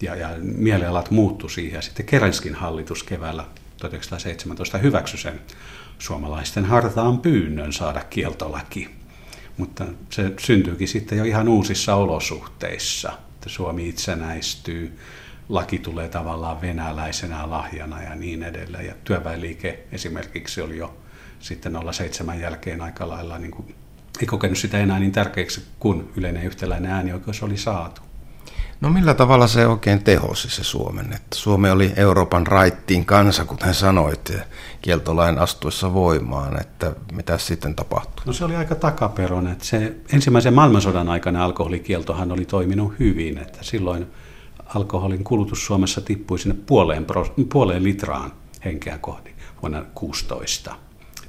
Ja, 0.00 0.14
ja 0.14 0.30
mielialat 0.40 1.10
muuttui 1.10 1.50
siihen. 1.50 1.74
Ja 1.74 1.82
sitten 1.82 2.06
Kerenskin 2.06 2.54
hallitus 2.54 3.02
keväällä 3.02 3.44
1917 3.76 4.78
hyväksyi 4.78 5.18
sen 5.18 5.40
suomalaisten 5.98 6.64
hartaan 6.64 7.18
pyynnön 7.18 7.72
saada 7.72 8.04
kieltolaki. 8.10 8.88
Mutta 9.56 9.84
se 10.10 10.32
syntyykin 10.38 10.88
sitten 10.88 11.18
jo 11.18 11.24
ihan 11.24 11.48
uusissa 11.48 11.94
olosuhteissa. 11.94 13.12
Että 13.34 13.48
Suomi 13.48 13.88
itsenäistyy, 13.88 14.98
laki 15.48 15.78
tulee 15.78 16.08
tavallaan 16.08 16.60
venäläisenä 16.60 17.50
lahjana 17.50 18.02
ja 18.02 18.14
niin 18.14 18.42
edelleen. 18.42 18.86
Ja 18.86 18.94
työväenliike 19.04 19.84
esimerkiksi 19.92 20.60
oli 20.60 20.78
jo 20.78 20.96
sitten 21.40 21.78
07 21.92 22.40
jälkeen 22.40 22.80
aika 22.80 23.08
lailla, 23.08 23.38
niin 23.38 23.50
kuin, 23.50 23.74
ei 24.20 24.26
kokenut 24.26 24.58
sitä 24.58 24.78
enää 24.78 24.98
niin 24.98 25.12
tärkeäksi, 25.12 25.66
kun 25.78 26.12
yleinen 26.16 26.42
yhtäläinen 26.42 26.90
äänioikeus 26.90 27.42
oli 27.42 27.56
saatu. 27.56 28.05
No 28.80 28.90
millä 28.90 29.14
tavalla 29.14 29.46
se 29.46 29.66
oikein 29.66 30.04
tehosi 30.04 30.50
se 30.50 30.64
Suomen? 30.64 31.12
Että 31.12 31.36
Suomi 31.36 31.70
oli 31.70 31.92
Euroopan 31.96 32.46
raittiin 32.46 33.04
kansa, 33.04 33.44
kuten 33.44 33.74
sanoit, 33.74 34.32
kieltolain 34.82 35.38
astuessa 35.38 35.94
voimaan, 35.94 36.60
että 36.60 36.92
mitä 37.12 37.38
sitten 37.38 37.74
tapahtui? 37.74 38.22
No 38.26 38.32
se 38.32 38.44
oli 38.44 38.56
aika 38.56 38.74
takaperon, 38.74 39.48
että 39.48 39.64
se 39.64 39.96
ensimmäisen 40.12 40.54
maailmansodan 40.54 41.08
aikana 41.08 41.44
alkoholikieltohan 41.44 42.32
oli 42.32 42.44
toiminut 42.44 42.94
hyvin, 42.98 43.38
että 43.38 43.58
silloin 43.62 44.06
alkoholin 44.74 45.24
kulutus 45.24 45.66
Suomessa 45.66 46.00
tippui 46.00 46.38
sinne 46.38 46.56
puoleen, 46.66 47.06
puoleen 47.52 47.84
litraan 47.84 48.32
henkeä 48.64 48.98
kohti 48.98 49.34
vuonna 49.62 49.84
16. 49.94 50.76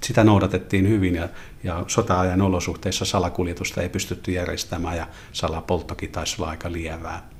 Sitä 0.03 0.23
noudatettiin 0.23 0.87
hyvin 0.87 1.15
ja, 1.15 1.29
ja 1.63 1.83
sota-ajan 1.87 2.41
olosuhteissa 2.41 3.05
salakuljetusta 3.05 3.81
ei 3.81 3.89
pystytty 3.89 4.31
järjestämään 4.31 4.97
ja 4.97 5.07
salapolttokin 5.31 6.11
taisi 6.11 6.35
olla 6.39 6.49
aika 6.49 6.71
lievää. 6.71 7.36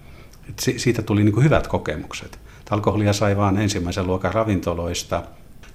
Et 0.50 0.60
siitä 0.78 1.02
tuli 1.02 1.24
niin 1.24 1.34
kuin 1.34 1.44
hyvät 1.44 1.68
kokemukset. 1.68 2.40
Alkoholia 2.70 3.14
sai 3.14 3.38
vain 3.38 3.58
ensimmäisen 3.58 4.08
luokan 4.08 4.34
ravintoloista 4.34 5.24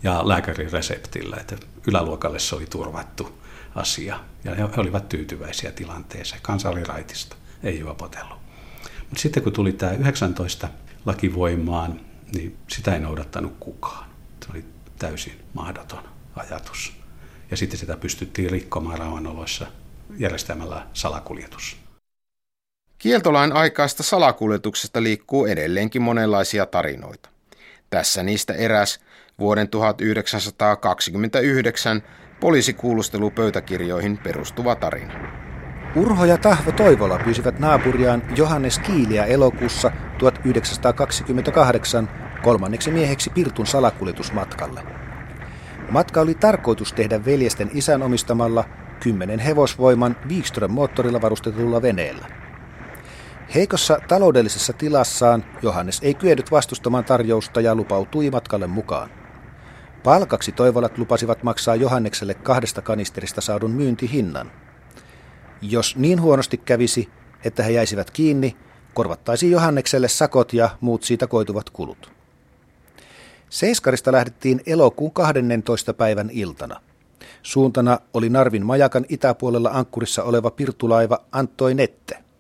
ja 0.03 0.29
lääkärin 0.29 0.73
reseptillä, 0.73 1.37
että 1.37 1.57
yläluokalle 1.87 2.39
se 2.39 2.57
oli 2.57 2.67
turvattu 2.67 3.39
asia. 3.75 4.21
Ja 4.45 4.55
he 4.55 4.65
olivat 4.77 5.09
tyytyväisiä 5.09 5.73
tilanteeseen. 5.73 6.43
Kansa 6.43 6.71
oli 6.71 6.85
raitista, 6.85 7.37
ei 7.63 7.79
juopotellut. 7.79 8.39
Mutta 8.99 9.23
sitten 9.23 9.43
kun 9.43 9.53
tuli 9.53 9.73
tämä 9.73 9.93
19 9.93 10.69
lakivoimaan, 11.07 12.01
niin 12.35 12.57
sitä 12.69 12.95
ei 12.95 13.01
noudattanut 13.01 13.57
kukaan. 13.61 14.09
Se 14.45 14.49
oli 14.53 14.65
täysin 14.99 15.41
mahdoton 15.55 16.03
ajatus. 16.37 16.93
Ja 17.51 17.57
sitten 17.57 17.79
sitä 17.79 17.97
pystyttiin 17.97 18.51
rikkomaan 18.51 18.99
rauhanoloissa 18.99 19.67
järjestämällä 20.19 20.87
salakuljetus. 20.93 21.82
Kieltolain 23.03 23.53
aikaista 23.53 24.03
salakuljetuksesta 24.03 25.03
liikkuu 25.03 25.47
edelleenkin 25.47 26.03
monenlaisia 26.03 26.67
tarinoita. 26.67 27.29
Tässä 27.91 28.23
niistä 28.23 28.55
eräs 28.55 29.01
vuoden 29.39 29.69
1929 29.69 32.03
poliisikuulustelupöytäkirjoihin 32.41 34.19
perustuva 34.19 34.75
tarina. 34.75 35.13
Urho 35.97 36.25
ja 36.25 36.39
Tahvo 36.39 36.73
Toivola 36.73 37.21
pyysivät 37.25 37.59
naapuriaan 37.59 38.23
Johannes 38.37 38.79
Kiiliä 38.79 39.25
elokuussa 39.25 39.93
1928 40.19 42.11
kolmanneksi 42.43 42.91
mieheksi 42.91 43.31
Pirtun 43.31 43.67
salakuljetusmatkalle. 43.67 44.83
Matka 45.91 46.21
oli 46.21 46.35
tarkoitus 46.35 46.93
tehdä 46.93 47.25
veljesten 47.25 47.71
isän 47.75 48.03
omistamalla 48.03 48.65
kymmenen 49.01 49.39
hevosvoiman 49.39 50.17
Wikström-moottorilla 50.29 51.23
varustetulla 51.23 51.83
veneellä. 51.83 52.52
Heikossa 53.55 53.99
taloudellisessa 54.09 54.73
tilassaan 54.73 55.45
Johannes 55.63 56.01
ei 56.03 56.15
kyennyt 56.15 56.51
vastustamaan 56.51 57.05
tarjousta 57.05 57.61
ja 57.61 57.75
lupautui 57.75 58.31
matkalle 58.31 58.67
mukaan. 58.67 59.11
Palkaksi 60.05 60.53
toivolat 60.53 60.99
lupasivat 60.99 61.43
maksaa 61.43 61.75
Johannekselle 61.75 62.35
kahdesta 62.35 62.83
kanisterista 62.83 63.41
saadun 63.41 63.71
myyntihinnan. 63.71 64.53
Jos 65.63 65.97
niin 65.97 66.21
huonosti 66.21 66.57
kävisi, 66.57 67.09
että 67.45 67.63
he 67.63 67.71
jäisivät 67.71 68.11
kiinni, 68.11 68.57
korvattaisiin 68.95 69.53
Johannekselle 69.53 70.09
sakot 70.09 70.53
ja 70.53 70.71
muut 70.81 71.03
siitä 71.03 71.27
koituvat 71.27 71.71
kulut. 71.71 72.13
Seiskarista 73.49 74.13
lähdettiin 74.13 74.61
elokuun 74.67 75.13
12. 75.13 75.95
päivän 75.95 76.31
iltana. 76.33 76.81
Suuntana 77.43 77.99
oli 78.15 78.29
Narvin 78.29 78.67
majakan 78.67 79.05
itäpuolella 79.09 79.71
ankkurissa 79.73 80.23
oleva 80.23 80.51
pirtulaiva 80.51 81.19
Antoi 81.33 81.75
Nette. 81.75 82.32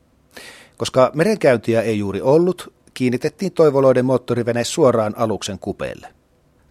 Koska 0.76 1.10
merenkäyntiä 1.14 1.82
ei 1.82 1.98
juuri 1.98 2.20
ollut, 2.20 2.72
kiinnitettiin 2.94 3.52
Toivoloiden 3.52 4.04
moottorivene 4.04 4.64
suoraan 4.64 5.14
aluksen 5.16 5.58
kupeelle. 5.58 6.08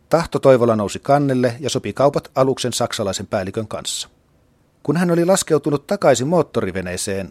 Tahto 0.09 0.39
Toivola 0.39 0.75
nousi 0.75 0.99
kannelle 0.99 1.55
ja 1.59 1.69
sopi 1.69 1.93
kaupat 1.93 2.31
aluksen 2.35 2.73
saksalaisen 2.73 3.27
päällikön 3.27 3.67
kanssa. 3.67 4.09
Kun 4.83 4.97
hän 4.97 5.11
oli 5.11 5.25
laskeutunut 5.25 5.87
takaisin 5.87 6.27
moottoriveneeseen, 6.27 7.29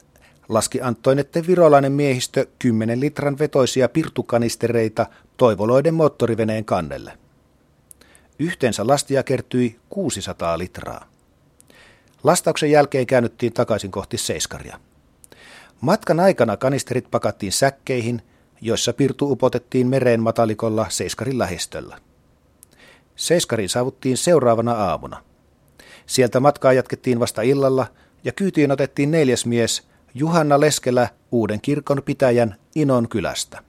laski 0.49 0.81
Antoinette 0.81 1.47
virolainen 1.47 1.93
miehistö 1.93 2.47
10 2.59 3.00
litran 3.00 3.39
vetoisia 3.39 3.89
pirtukanistereita 3.89 5.07
Toivoloiden 5.37 5.95
moottoriveneen 5.95 6.65
kannelle. 6.65 7.19
Yhteensä 8.39 8.87
lastia 8.87 9.23
kertyi 9.23 9.79
600 9.89 10.59
litraa. 10.59 11.05
Lastauksen 12.25 12.71
jälkeen 12.71 13.07
käännyttiin 13.07 13.53
takaisin 13.53 13.91
kohti 13.91 14.19
Seiskaria. 14.19 14.81
Matkan 15.81 16.21
aikana 16.21 16.57
kanisterit 16.57 17.11
pakattiin 17.11 17.53
säkkeihin, 17.53 18.23
joissa 18.61 18.93
pirtu 18.93 19.33
upotettiin 19.33 19.87
mereen 19.87 20.23
matalikolla 20.23 20.87
Seiskarin 20.89 21.39
lähistöllä. 21.39 21.99
Seiskarin 23.17 23.69
saavuttiin 23.69 24.17
seuraavana 24.17 24.73
aamuna. 24.73 25.23
Sieltä 26.07 26.41
matkaa 26.41 26.73
jatkettiin 26.73 27.21
vasta 27.21 27.43
illalla 27.43 27.87
ja 28.25 28.33
kyytiin 28.33 28.73
otettiin 28.73 29.11
neljäs 29.11 29.47
mies 29.47 29.83
Juhanna 30.15 30.61
Leskelä 30.61 31.09
uuden 31.33 31.61
kirkon 31.61 32.03
pitäjän 32.05 32.57
Inon 32.75 33.09
kylästä. 33.09 33.63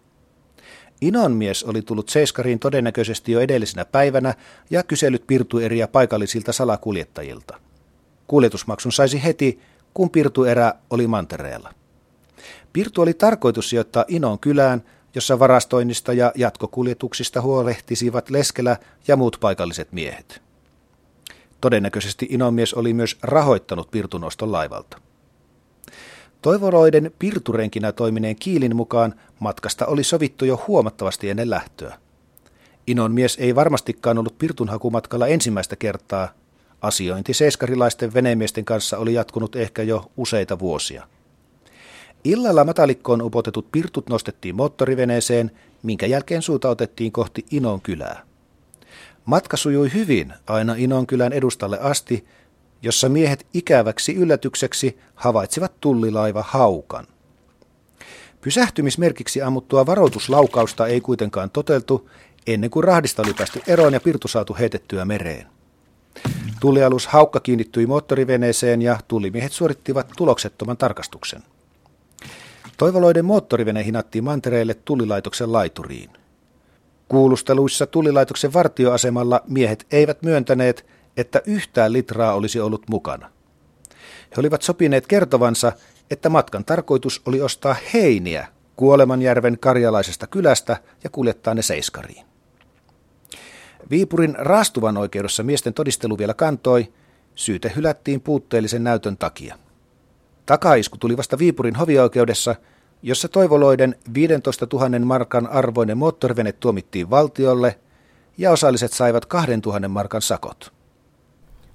Inon 1.01 1.32
mies 1.32 1.63
oli 1.63 1.82
tullut 1.82 2.10
Seiskariin 2.10 2.60
todennäköisesti 2.60 3.32
jo 3.32 3.39
edellisenä 3.39 3.86
päivänä 3.86 4.34
ja 4.70 4.84
kysellyt 4.84 5.27
pirtueriä 5.27 5.88
paikallisilta 5.88 6.53
salakuljettajilta. 6.53 7.60
Kuljetusmaksun 8.27 8.91
saisi 8.91 9.24
heti, 9.24 9.60
kun 9.94 10.10
pirtuerä 10.10 10.74
oli 10.89 11.08
mantereella. 11.08 11.74
Pirtu 12.73 13.01
oli 13.01 13.13
tarkoitus 13.13 13.69
sijoittaa 13.69 14.05
Inon 14.07 14.39
kylään, 14.39 14.83
jossa 15.15 15.39
varastoinnista 15.39 16.13
ja 16.13 16.31
jatkokuljetuksista 16.35 17.41
huolehtisivat 17.41 18.29
Leskelä 18.29 18.77
ja 19.07 19.15
muut 19.15 19.37
paikalliset 19.39 19.91
miehet. 19.91 20.41
Todennäköisesti 21.61 22.27
Inon 22.29 22.53
mies 22.53 22.73
oli 22.73 22.93
myös 22.93 23.17
rahoittanut 23.21 23.91
Pirtunoston 23.91 24.51
laivalta. 24.51 24.97
Toivoloiden 26.41 27.11
pirturenkinä 27.19 27.91
toimineen 27.91 28.35
Kiilin 28.35 28.75
mukaan 28.75 29.13
matkasta 29.39 29.85
oli 29.85 30.03
sovittu 30.03 30.45
jo 30.45 30.63
huomattavasti 30.67 31.29
ennen 31.29 31.49
lähtöä. 31.49 31.97
Inon 32.87 33.11
mies 33.11 33.37
ei 33.39 33.55
varmastikaan 33.55 34.17
ollut 34.17 34.37
pirtunhakumatkalla 34.37 35.27
ensimmäistä 35.27 35.75
kertaa. 35.75 36.29
Asiointi 36.81 37.33
seiskarilaisten 37.33 38.13
venemiesten 38.13 38.65
kanssa 38.65 38.97
oli 38.97 39.13
jatkunut 39.13 39.55
ehkä 39.55 39.83
jo 39.83 40.11
useita 40.17 40.59
vuosia. 40.59 41.07
Illalla 42.23 42.63
matalikkoon 42.63 43.21
upotetut 43.21 43.71
pirtut 43.71 44.09
nostettiin 44.09 44.55
moottoriveneeseen, 44.55 45.51
minkä 45.83 46.05
jälkeen 46.05 46.41
suuta 46.41 46.69
otettiin 46.69 47.11
kohti 47.11 47.45
Inon 47.51 47.81
kylää. 47.81 48.23
Matka 49.25 49.57
sujui 49.57 49.93
hyvin 49.93 50.33
aina 50.47 50.75
Inon 50.77 51.07
kylän 51.07 51.33
edustalle 51.33 51.79
asti, 51.79 52.25
jossa 52.81 53.09
miehet 53.09 53.47
ikäväksi 53.53 54.15
yllätykseksi 54.15 54.99
havaitsivat 55.15 55.71
tullilaiva 55.79 56.43
haukan. 56.47 57.07
Pysähtymismerkiksi 58.41 59.41
ammuttua 59.41 59.85
varoituslaukausta 59.85 60.87
ei 60.87 61.01
kuitenkaan 61.01 61.49
toteltu, 61.49 62.09
ennen 62.47 62.69
kuin 62.69 62.83
rahdista 62.83 63.21
oli 63.21 63.33
päästy 63.33 63.61
eroon 63.67 63.93
ja 63.93 63.99
pirtu 63.99 64.27
saatu 64.27 64.55
heitettyä 64.59 65.05
mereen. 65.05 65.47
Tullialus 66.59 67.07
Haukka 67.07 67.39
kiinnittyi 67.39 67.85
moottoriveneeseen 67.85 68.81
ja 68.81 68.99
tullimiehet 69.07 69.51
suorittivat 69.51 70.07
tuloksettoman 70.17 70.77
tarkastuksen. 70.77 71.43
Toivoloiden 72.81 73.25
moottorivene 73.25 73.85
hinattiin 73.85 74.23
mantereelle 74.23 74.73
tullilaitoksen 74.73 75.51
laituriin. 75.51 76.09
Kuulusteluissa 77.07 77.88
tullilaitoksen 77.88 78.53
vartioasemalla 78.53 79.41
miehet 79.47 79.88
eivät 79.91 80.21
myöntäneet, 80.21 80.85
että 81.17 81.41
yhtään 81.45 81.93
litraa 81.93 82.33
olisi 82.33 82.59
ollut 82.59 82.89
mukana. 82.89 83.31
He 84.29 84.35
olivat 84.38 84.61
sopineet 84.61 85.07
kertovansa, 85.07 85.71
että 86.11 86.29
matkan 86.29 86.65
tarkoitus 86.65 87.21
oli 87.25 87.41
ostaa 87.41 87.75
heiniä 87.93 88.47
Kuolemanjärven 88.75 89.59
karjalaisesta 89.59 90.27
kylästä 90.27 90.77
ja 91.03 91.09
kuljettaa 91.09 91.53
ne 91.53 91.61
Seiskariin. 91.61 92.25
Viipurin 93.89 94.35
raastuvan 94.38 94.97
oikeudessa 94.97 95.43
miesten 95.43 95.73
todistelu 95.73 96.17
vielä 96.17 96.33
kantoi, 96.33 96.93
syyte 97.35 97.71
hylättiin 97.75 98.21
puutteellisen 98.21 98.83
näytön 98.83 99.17
takia. 99.17 99.57
Takaisku 100.45 100.97
tuli 100.97 101.17
vasta 101.17 101.39
Viipurin 101.39 101.75
hovioikeudessa, 101.75 102.55
jossa 103.03 103.27
toivoloiden 103.27 103.96
15 104.13 104.67
000 104.74 105.00
markan 105.00 105.48
arvoinen 105.48 105.98
moottorivene 105.98 106.51
tuomittiin 106.51 107.10
valtiolle 107.10 107.79
ja 108.38 108.51
osalliset 108.51 108.93
saivat 108.93 109.25
2000 109.25 109.88
markan 109.88 110.22
sakot. 110.22 110.74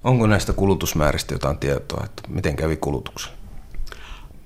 Onko 0.05 0.27
näistä 0.27 0.53
kulutusmääristä 0.53 1.35
jotain 1.35 1.59
tietoa, 1.59 2.05
että 2.05 2.23
miten 2.29 2.57
kävi 2.57 2.77
kulutuksen? 2.77 3.33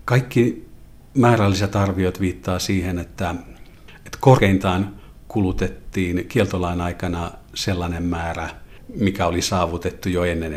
Kaikki 0.04 0.68
määrälliset 1.14 1.76
arviot 1.76 2.20
viittaa 2.20 2.58
siihen, 2.58 2.98
että, 2.98 3.34
että 3.96 4.18
korkeintaan 4.20 4.94
kulutettiin 5.28 6.28
kieltolain 6.28 6.80
aikana 6.80 7.30
sellainen 7.54 8.02
määrä, 8.02 8.50
mikä 8.96 9.26
oli 9.26 9.42
saavutettu 9.42 10.08
jo 10.08 10.24
ennen 10.24 10.54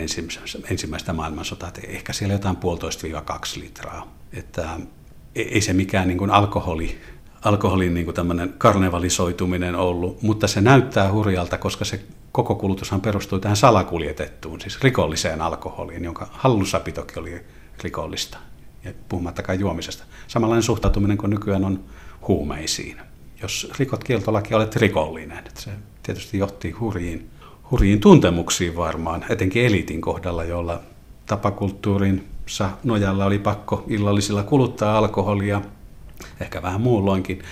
ensimmäistä 0.69 1.13
maailmansotaa, 1.13 1.67
että 1.69 1.81
ehkä 1.87 2.13
siellä 2.13 2.33
jotain 2.33 2.55
puolitoista 2.55 3.21
kaksi 3.25 3.59
litraa. 3.59 4.13
Että 4.33 4.69
ei 5.35 5.61
se 5.61 5.73
mikään 5.73 6.07
niin 6.07 6.17
kuin 6.17 6.31
alkoholi, 6.31 6.97
alkoholin 7.41 7.93
niin 7.93 8.05
kuin 8.05 8.53
karnevalisoituminen 8.57 9.75
ollut, 9.75 10.21
mutta 10.21 10.47
se 10.47 10.61
näyttää 10.61 11.11
hurjalta, 11.11 11.57
koska 11.57 11.85
se 11.85 12.03
koko 12.31 12.55
kulutushan 12.55 13.01
perustuu 13.01 13.39
tähän 13.39 13.57
salakuljetettuun, 13.57 14.61
siis 14.61 14.81
rikolliseen 14.81 15.41
alkoholiin, 15.41 16.03
jonka 16.03 16.27
hallussapitokin 16.31 17.19
oli 17.19 17.41
rikollista, 17.83 18.37
ja 18.83 18.93
puhumattakaan 19.09 19.59
juomisesta. 19.59 20.03
Samanlainen 20.27 20.63
suhtautuminen 20.63 21.17
kuin 21.17 21.29
nykyään 21.29 21.65
on 21.65 21.83
huumeisiin. 22.27 22.97
Jos 23.41 23.71
rikot 23.79 24.03
kieltolaki, 24.03 24.53
olet 24.53 24.75
rikollinen. 24.75 25.37
Että 25.37 25.61
se 25.61 25.71
tietysti 26.03 26.37
johti 26.37 26.71
hurjiin, 26.71 27.29
hurjiin 27.71 27.99
tuntemuksiin 27.99 28.75
varmaan, 28.75 29.25
etenkin 29.29 29.65
eliitin 29.65 30.01
kohdalla, 30.01 30.43
jolla 30.43 30.81
tapakulttuurin 31.25 32.27
nojalla 32.83 33.25
oli 33.25 33.39
pakko 33.39 33.83
illallisilla 33.87 34.43
kuluttaa 34.43 34.97
alkoholia, 34.97 35.61
ehkä 36.39 36.61
vähän 36.61 36.81
muulloinkin, 36.81 37.43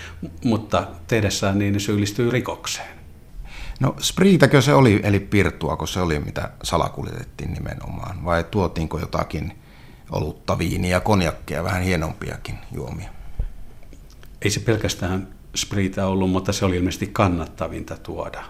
mutta 0.43 0.88
tehdessään 1.08 1.60
niin 1.60 1.80
syyllistyy 1.80 2.32
rikokseen. 2.32 3.01
No 3.80 3.95
spriitäkö 3.99 4.62
se 4.62 4.73
oli, 4.73 4.99
eli 5.04 5.19
pirttua, 5.19 5.77
se 5.86 6.01
oli, 6.01 6.19
mitä 6.19 6.49
salakuljetettiin 6.63 7.54
nimenomaan, 7.54 8.25
vai 8.25 8.43
tuotiinko 8.43 8.99
jotakin 8.99 9.60
olutta, 10.12 10.58
viiniä, 10.58 10.99
konjakkia, 10.99 11.63
vähän 11.63 11.82
hienompiakin 11.82 12.56
juomia? 12.71 13.10
Ei 14.41 14.49
se 14.49 14.60
pelkästään 14.60 15.27
spriitä 15.56 16.08
ollut, 16.08 16.30
mutta 16.32 16.54
se 16.54 16.65
oli 16.65 16.75
ilmeisesti 16.75 17.08
kannattavinta 17.08 17.97
tuoda. 17.97 18.43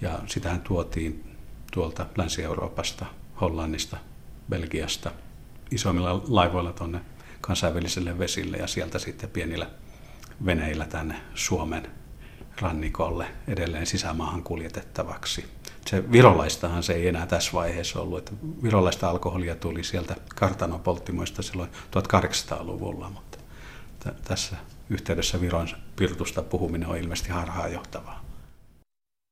Ja 0.00 0.18
sitähän 0.26 0.60
tuotiin 0.60 1.36
tuolta 1.72 2.06
Länsi-Euroopasta, 2.16 3.06
Hollannista, 3.40 3.96
Belgiasta 4.50 5.10
isommilla 5.70 6.22
laivoilla 6.28 6.72
tuonne 6.72 7.00
kansainväliselle 7.40 8.18
vesille 8.18 8.56
ja 8.56 8.66
sieltä 8.66 8.98
sitten 8.98 9.30
pienillä 9.30 9.66
veneillä 10.46 10.86
tänne 10.86 11.16
Suomen 11.34 11.86
rannikolle 12.60 13.26
edelleen 13.48 13.86
sisämaahan 13.86 14.42
kuljetettavaksi. 14.42 15.44
Se 15.86 16.12
virolaistahan 16.12 16.82
se 16.82 16.92
ei 16.92 17.08
enää 17.08 17.26
tässä 17.26 17.52
vaiheessa 17.52 18.00
ollut, 18.00 18.18
että 18.18 18.32
virolaista 18.62 19.10
alkoholia 19.10 19.54
tuli 19.54 19.84
sieltä 19.84 20.16
kartanopolttimoista 20.34 21.42
silloin 21.42 21.70
1800-luvulla, 21.70 23.10
mutta 23.10 23.38
t- 24.00 24.22
tässä 24.24 24.56
yhteydessä 24.90 25.40
Viron 25.40 25.68
pirtusta 25.96 26.42
puhuminen 26.42 26.88
on 26.88 26.96
ilmeisesti 26.96 27.30
harhaanjohtavaa. 27.30 28.24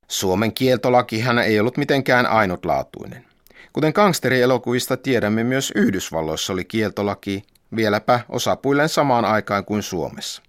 Suomen 0.08 0.54
kieltolakihan 0.54 1.38
ei 1.38 1.60
ollut 1.60 1.76
mitenkään 1.76 2.26
ainutlaatuinen. 2.26 3.31
Kuten 3.72 3.92
gangsterielokuvista 3.94 4.96
tiedämme, 4.96 5.44
myös 5.44 5.72
Yhdysvalloissa 5.76 6.52
oli 6.52 6.64
kieltolaki, 6.64 7.42
vieläpä 7.76 8.20
osapuilleen 8.28 8.88
samaan 8.88 9.24
aikaan 9.24 9.64
kuin 9.64 9.82
Suomessa. 9.82 10.42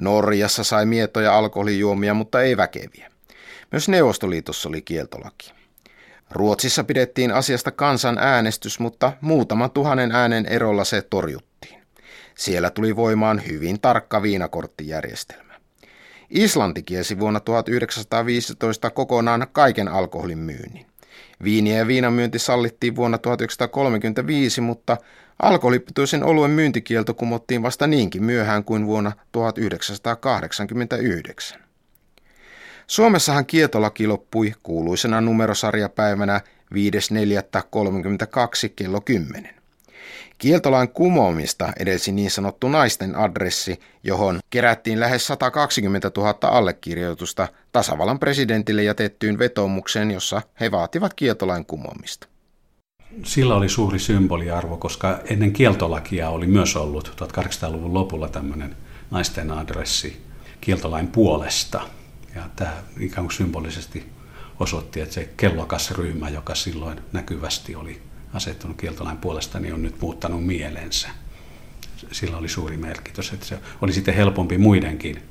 Norjassa 0.00 0.64
sai 0.64 0.86
mietoja 0.86 1.36
alkoholijuomia, 1.36 2.14
mutta 2.14 2.42
ei 2.42 2.56
väkeviä. 2.56 3.10
Myös 3.72 3.88
Neuvostoliitossa 3.88 4.68
oli 4.68 4.82
kieltolaki. 4.82 5.52
Ruotsissa 6.30 6.84
pidettiin 6.84 7.32
asiasta 7.32 7.70
kansan 7.70 8.18
äänestys, 8.18 8.80
mutta 8.80 9.12
muutaman 9.20 9.70
tuhannen 9.70 10.12
äänen 10.12 10.46
erolla 10.46 10.84
se 10.84 11.02
torjuttiin. 11.02 11.82
Siellä 12.34 12.70
tuli 12.70 12.96
voimaan 12.96 13.42
hyvin 13.48 13.80
tarkka 13.80 14.22
viinakorttijärjestelmä. 14.22 15.54
Islanti 16.30 16.82
kiesi 16.82 17.18
vuonna 17.18 17.40
1915 17.40 18.90
kokonaan 18.90 19.46
kaiken 19.52 19.88
alkoholin 19.88 20.38
myynnin. 20.38 20.89
Viiniä 21.44 21.78
ja 21.78 21.86
viinamyynti 21.86 22.38
sallittiin 22.38 22.96
vuonna 22.96 23.18
1935, 23.18 24.60
mutta 24.60 24.96
alkoholipitoisen 25.42 26.24
oluen 26.24 26.50
myyntikielto 26.50 27.14
kumottiin 27.14 27.62
vasta 27.62 27.86
niinkin 27.86 28.24
myöhään 28.24 28.64
kuin 28.64 28.86
vuonna 28.86 29.12
1989. 29.32 31.60
Suomessahan 32.86 33.46
kieltolaki 33.46 34.06
loppui 34.06 34.54
kuuluisena 34.62 35.20
numerosarjapäivänä 35.20 36.40
5.4.32 36.74 36.78
kello 38.76 39.00
10. 39.00 39.59
Kieltolain 40.40 40.88
kumoamista 40.88 41.72
edelsi 41.78 42.12
niin 42.12 42.30
sanottu 42.30 42.68
naisten 42.68 43.16
adressi, 43.16 43.80
johon 44.02 44.38
kerättiin 44.50 45.00
lähes 45.00 45.26
120 45.26 46.10
000 46.16 46.34
allekirjoitusta 46.42 47.48
tasavallan 47.72 48.18
presidentille 48.18 48.82
jätettyyn 48.82 49.38
vetomukseen, 49.38 50.10
jossa 50.10 50.42
he 50.60 50.70
vaativat 50.70 51.14
kieltolain 51.14 51.66
kumoamista. 51.66 52.28
Sillä 53.24 53.54
oli 53.54 53.68
suuri 53.68 53.98
symboliarvo, 53.98 54.76
koska 54.76 55.20
ennen 55.24 55.52
kieltolakia 55.52 56.30
oli 56.30 56.46
myös 56.46 56.76
ollut 56.76 57.12
1800-luvun 57.22 57.94
lopulla 57.94 58.28
tämmöinen 58.28 58.76
naisten 59.10 59.50
adressi 59.50 60.22
kieltolain 60.60 61.06
puolesta. 61.06 61.80
Ja 62.34 62.42
tämä 62.56 62.72
ikään 63.00 63.26
kuin 63.26 63.36
symbolisesti 63.36 64.06
osoitti, 64.60 65.00
että 65.00 65.14
se 65.14 65.30
kellokas 65.36 65.90
ryhmä, 65.90 66.28
joka 66.28 66.54
silloin 66.54 67.00
näkyvästi 67.12 67.74
oli 67.74 68.09
asettunut 68.34 68.76
kieltolain 68.76 69.18
puolesta, 69.18 69.60
niin 69.60 69.74
on 69.74 69.82
nyt 69.82 70.00
muuttanut 70.00 70.46
mielensä. 70.46 71.08
Sillä 72.12 72.36
oli 72.36 72.48
suuri 72.48 72.76
merkitys, 72.76 73.32
että 73.32 73.46
se 73.46 73.58
oli 73.80 73.92
sitten 73.92 74.14
helpompi 74.14 74.58
muidenkin 74.58 75.22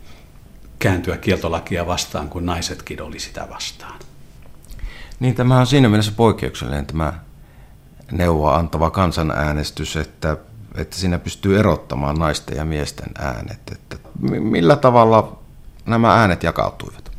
kääntyä 0.79 1.17
kieltolakia 1.17 1.87
vastaan, 1.87 2.29
kun 2.29 2.45
naisetkin 2.45 3.01
oli 3.01 3.19
sitä 3.19 3.47
vastaan. 3.49 3.99
Niin, 5.19 5.35
tämä 5.35 5.59
on 5.59 5.67
siinä 5.67 5.89
mielessä 5.89 6.11
poikkeuksellinen 6.11 6.85
tämä 6.85 7.13
neuvoa 8.11 8.55
antava 8.55 8.91
kansanäänestys, 8.91 9.95
että, 9.95 10.37
että 10.75 10.97
siinä 10.97 11.19
pystyy 11.19 11.59
erottamaan 11.59 12.19
naisten 12.19 12.57
ja 12.57 12.65
miesten 12.65 13.09
äänet. 13.17 13.59
Että 13.71 13.97
millä 14.19 14.75
tavalla 14.75 15.39
nämä 15.85 16.13
äänet 16.13 16.43
jakautuivat? 16.43 17.11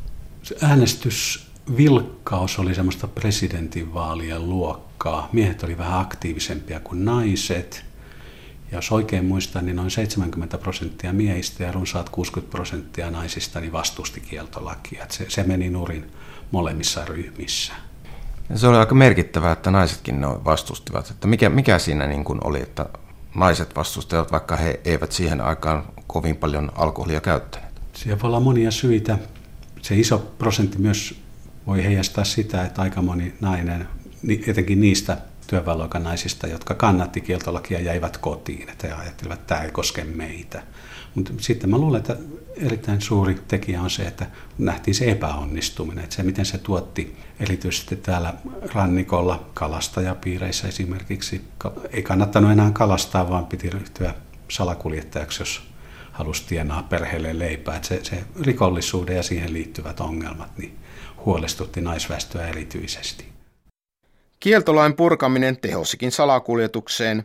Se 0.42 0.56
äänestysvilkkaus 0.62 2.58
oli 2.58 2.74
semmoista 2.74 3.08
presidentinvaalien 3.08 4.48
luokkaa 4.48 4.89
luokkaa. 5.04 5.28
Miehet 5.32 5.62
oli 5.62 5.78
vähän 5.78 6.00
aktiivisempia 6.00 6.80
kuin 6.80 7.04
naiset. 7.04 7.84
Ja 8.70 8.78
jos 8.78 8.92
oikein 8.92 9.24
muistan, 9.24 9.66
niin 9.66 9.76
noin 9.76 9.90
70 9.90 10.58
prosenttia 10.58 11.12
miehistä 11.12 11.64
ja 11.64 11.72
runsaat 11.72 12.08
60 12.08 12.50
prosenttia 12.50 13.10
naisista 13.10 13.60
niin 13.60 13.72
vastusti 13.72 14.20
kieltolakia. 14.20 15.06
Se, 15.08 15.26
se 15.28 15.42
meni 15.42 15.70
nurin 15.70 16.10
molemmissa 16.50 17.04
ryhmissä. 17.04 17.72
Ja 18.50 18.58
se 18.58 18.66
oli 18.66 18.76
aika 18.76 18.94
merkittävää, 18.94 19.52
että 19.52 19.70
naisetkin 19.70 20.20
noin 20.20 20.44
vastustivat. 20.44 21.10
Että 21.10 21.26
mikä, 21.26 21.48
mikä 21.48 21.78
siinä 21.78 22.06
niin 22.06 22.24
kuin 22.24 22.38
oli, 22.44 22.62
että 22.62 22.86
naiset 23.34 23.76
vastustivat, 23.76 24.32
vaikka 24.32 24.56
he 24.56 24.80
eivät 24.84 25.12
siihen 25.12 25.40
aikaan 25.40 25.84
kovin 26.06 26.36
paljon 26.36 26.72
alkoholia 26.74 27.20
käyttäneet? 27.20 27.80
Siellä 27.92 28.22
voi 28.22 28.28
olla 28.28 28.40
monia 28.40 28.70
syitä. 28.70 29.18
Se 29.82 29.96
iso 29.96 30.18
prosentti 30.18 30.78
myös 30.78 31.20
voi 31.66 31.84
heijastaa 31.84 32.24
sitä, 32.24 32.64
että 32.64 32.82
aika 32.82 33.02
moni 33.02 33.34
nainen, 33.40 33.88
etenkin 34.46 34.80
niistä 34.80 35.16
työväenluokan 35.46 36.02
naisista, 36.02 36.46
jotka 36.46 36.74
kannatti 36.74 37.20
kieltolakia, 37.20 37.80
jäivät 37.80 38.16
kotiin. 38.16 38.68
Että 38.68 38.87
he 38.87 38.92
ajattelivat, 38.92 39.40
että 39.40 39.54
tämä 39.54 39.62
ei 39.62 39.70
koske 39.70 40.04
meitä. 40.04 40.62
Mutta 41.14 41.33
sitten 41.38 41.70
mä 41.70 41.78
luulen, 41.78 41.98
että 41.98 42.16
erittäin 42.56 43.00
suuri 43.00 43.37
tekijä 43.48 43.83
on 43.83 43.90
se, 43.90 44.02
että 44.02 44.26
nähtiin 44.59 44.94
se 44.94 45.11
epäonnistuminen, 45.11 46.04
että 46.04 46.16
se 46.16 46.22
miten 46.22 46.46
se 46.46 46.59
tuotti 46.59 47.16
erityisesti 47.40 47.96
täällä 47.96 48.35
rannikolla 48.74 49.50
kalastajapiireissä 49.54 50.68
esimerkiksi. 50.68 51.44
Ei 51.90 52.02
kannattanut 52.02 52.50
enää 52.50 52.70
kalastaa, 52.70 53.30
vaan 53.30 53.46
piti 53.46 53.70
ryhtyä 53.70 54.14
salakuljettajaksi, 54.48 55.42
jos 55.42 55.62
halusi 56.12 56.46
tienaa 56.46 56.83
perheelle 56.83 57.38
leipää. 57.38 57.83
Se, 57.83 58.04
se 58.04 58.24
rikollisuuden 58.40 59.16
ja 59.16 59.22
siihen 59.22 59.52
liittyvät 59.52 60.00
ongelmat 60.00 60.59
niin 60.59 60.78
huolestutti 61.24 61.80
naisväestöä 61.80 62.48
erityisesti. 62.48 63.29
Kieltolain 64.40 64.96
purkaminen 64.96 65.57
tehosikin 65.57 66.12
salakuljetukseen, 66.12 67.24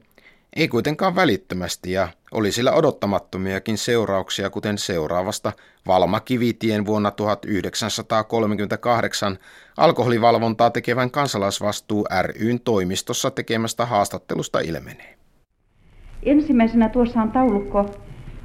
ei 0.55 0.67
kuitenkaan 0.67 1.15
välittömästi 1.15 1.91
ja 1.91 2.07
oli 2.31 2.51
sillä 2.51 2.71
odottamattomiakin 2.71 3.77
seurauksia, 3.77 4.49
kuten 4.49 4.77
seuraavasta 4.77 5.51
Valma 5.87 6.19
Kivitien 6.19 6.85
vuonna 6.85 7.11
1938 7.11 9.37
alkoholivalvontaa 9.77 10.69
tekevän 10.69 11.11
kansalaisvastuu 11.11 12.05
ryn 12.21 12.59
toimistossa 12.59 13.31
tekemästä 13.31 13.85
haastattelusta 13.85 14.59
ilmenee. 14.59 15.15
Ensimmäisenä 16.23 16.89
tuossa 16.89 17.21
on 17.21 17.31
taulukko, 17.31 17.95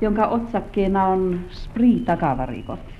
jonka 0.00 0.26
otsakkeena 0.26 1.06
on 1.06 1.40
Spree-takavarikot. 1.50 2.99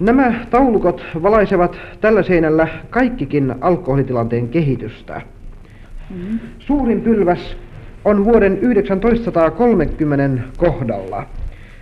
Nämä 0.00 0.34
taulukot 0.50 1.02
valaisevat 1.22 1.76
tällä 2.00 2.22
seinällä 2.22 2.68
kaikkikin 2.90 3.54
alkoholitilanteen 3.60 4.48
kehitystä. 4.48 5.22
Mm-hmm. 6.10 6.38
Suurin 6.58 7.00
pylväs 7.00 7.56
on 8.04 8.24
vuoden 8.24 8.56
1930 8.56 10.42
kohdalla, 10.56 11.26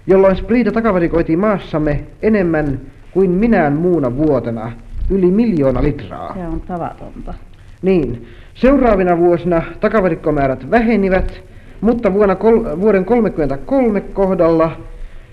jolloin 0.06 0.36
spriita 0.36 0.72
takavarikoitiin 0.72 1.38
maassamme 1.38 2.00
enemmän 2.22 2.80
kuin 3.10 3.30
minään 3.30 3.72
muuna 3.72 4.16
vuotena, 4.16 4.72
yli 5.10 5.30
miljoona 5.30 5.82
litraa. 5.82 6.34
Se 6.34 6.46
on 6.46 6.60
tavatonta. 6.60 7.34
Niin. 7.82 8.26
Seuraavina 8.54 9.18
vuosina 9.18 9.62
takavarikkomäärät 9.80 10.70
vähenivät, 10.70 11.42
mutta 11.80 12.12
vuonna 12.12 12.34
kol- 12.34 12.64
vuoden 12.80 13.04
1933 13.04 14.00
kohdalla 14.00 14.76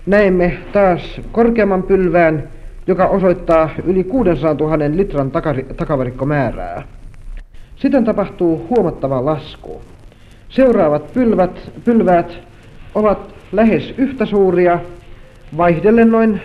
näemme 0.06 0.58
taas 0.72 1.20
korkeamman 1.32 1.82
pylvään, 1.82 2.48
joka 2.88 3.06
osoittaa 3.06 3.70
yli 3.84 4.04
600 4.04 4.54
000 4.54 4.78
litran 4.96 5.30
takavarikkomäärää. 5.76 6.82
Sitten 7.76 8.04
tapahtuu 8.04 8.66
huomattava 8.70 9.24
lasku. 9.24 9.82
Seuraavat 10.48 11.12
pylvät, 11.12 11.70
pylväät 11.84 12.38
ovat 12.94 13.34
lähes 13.52 13.94
yhtä 13.98 14.26
suuria, 14.26 14.78
vaihdellen 15.56 16.10
noin 16.10 16.40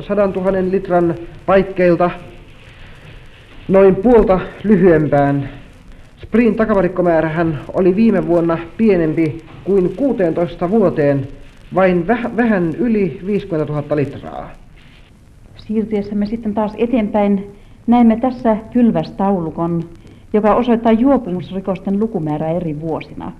100 0.00 0.26
000 0.26 0.52
litran 0.70 1.14
paikkeilta 1.46 2.10
noin 3.68 3.96
puolta 3.96 4.40
lyhyempään. 4.64 5.48
Sprin 6.22 6.54
takavarikkomäärähän 6.54 7.60
oli 7.72 7.96
viime 7.96 8.26
vuonna 8.26 8.58
pienempi 8.76 9.38
kuin 9.64 9.96
16 9.96 10.70
vuoteen, 10.70 11.28
vain 11.74 12.06
väh- 12.08 12.36
vähän 12.36 12.74
yli 12.78 13.20
50 13.26 13.72
000 13.72 13.96
litraa. 13.96 14.63
Siirtyessämme 15.66 16.26
sitten 16.26 16.54
taas 16.54 16.74
eteenpäin 16.78 17.50
näemme 17.86 18.16
tässä 18.16 18.56
pylvästaulukon, 18.72 19.82
joka 20.32 20.54
osoittaa 20.54 20.92
juopumusrikosten 20.92 22.00
lukumäärää 22.00 22.50
eri 22.50 22.80
vuosina. 22.80 23.32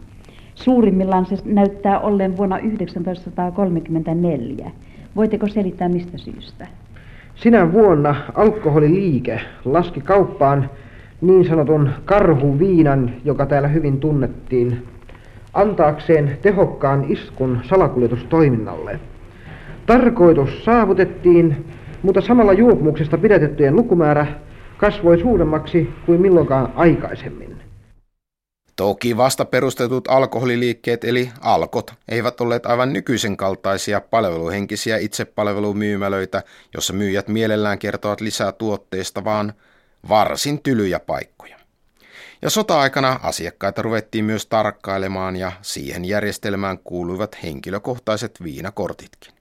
Suurimmillaan 0.54 1.26
se 1.26 1.36
näyttää 1.44 2.00
olleen 2.00 2.36
vuonna 2.36 2.58
1934. 2.58 4.70
Voitteko 5.16 5.48
selittää 5.48 5.88
mistä 5.88 6.18
syystä? 6.18 6.66
Sinä 7.34 7.72
vuonna 7.72 8.14
alkoholiliike 8.34 9.40
laski 9.64 10.00
kauppaan 10.00 10.70
niin 11.20 11.44
sanotun 11.44 11.90
karhuviinan, 12.04 13.10
joka 13.24 13.46
täällä 13.46 13.68
hyvin 13.68 14.00
tunnettiin, 14.00 14.82
antaakseen 15.54 16.38
tehokkaan 16.42 17.04
iskun 17.08 17.60
salakuljetustoiminnalle. 17.62 19.00
Tarkoitus 19.86 20.64
saavutettiin, 20.64 21.64
mutta 22.04 22.20
samalla 22.20 22.52
juopumuksesta 22.52 23.18
pidätettyjen 23.18 23.76
lukumäärä 23.76 24.26
kasvoi 24.76 25.20
suuremmaksi 25.20 25.88
kuin 26.06 26.20
milloinkaan 26.20 26.72
aikaisemmin. 26.76 27.56
Toki 28.76 29.16
vasta 29.16 29.44
perustetut 29.44 30.08
alkoholiliikkeet 30.08 31.04
eli 31.04 31.30
alkot 31.40 31.94
eivät 32.08 32.40
olleet 32.40 32.66
aivan 32.66 32.92
nykyisen 32.92 33.36
kaltaisia 33.36 34.00
palveluhenkisiä 34.00 34.96
itsepalvelumyymälöitä, 34.96 36.42
jossa 36.74 36.92
myyjät 36.92 37.28
mielellään 37.28 37.78
kertovat 37.78 38.20
lisää 38.20 38.52
tuotteista, 38.52 39.24
vaan 39.24 39.52
varsin 40.08 40.62
tylyjä 40.62 41.00
paikkoja. 41.00 41.56
Ja 42.42 42.50
sota-aikana 42.50 43.20
asiakkaita 43.22 43.82
ruvettiin 43.82 44.24
myös 44.24 44.46
tarkkailemaan 44.46 45.36
ja 45.36 45.52
siihen 45.62 46.04
järjestelmään 46.04 46.78
kuuluivat 46.78 47.36
henkilökohtaiset 47.42 48.42
viinakortitkin. 48.42 49.33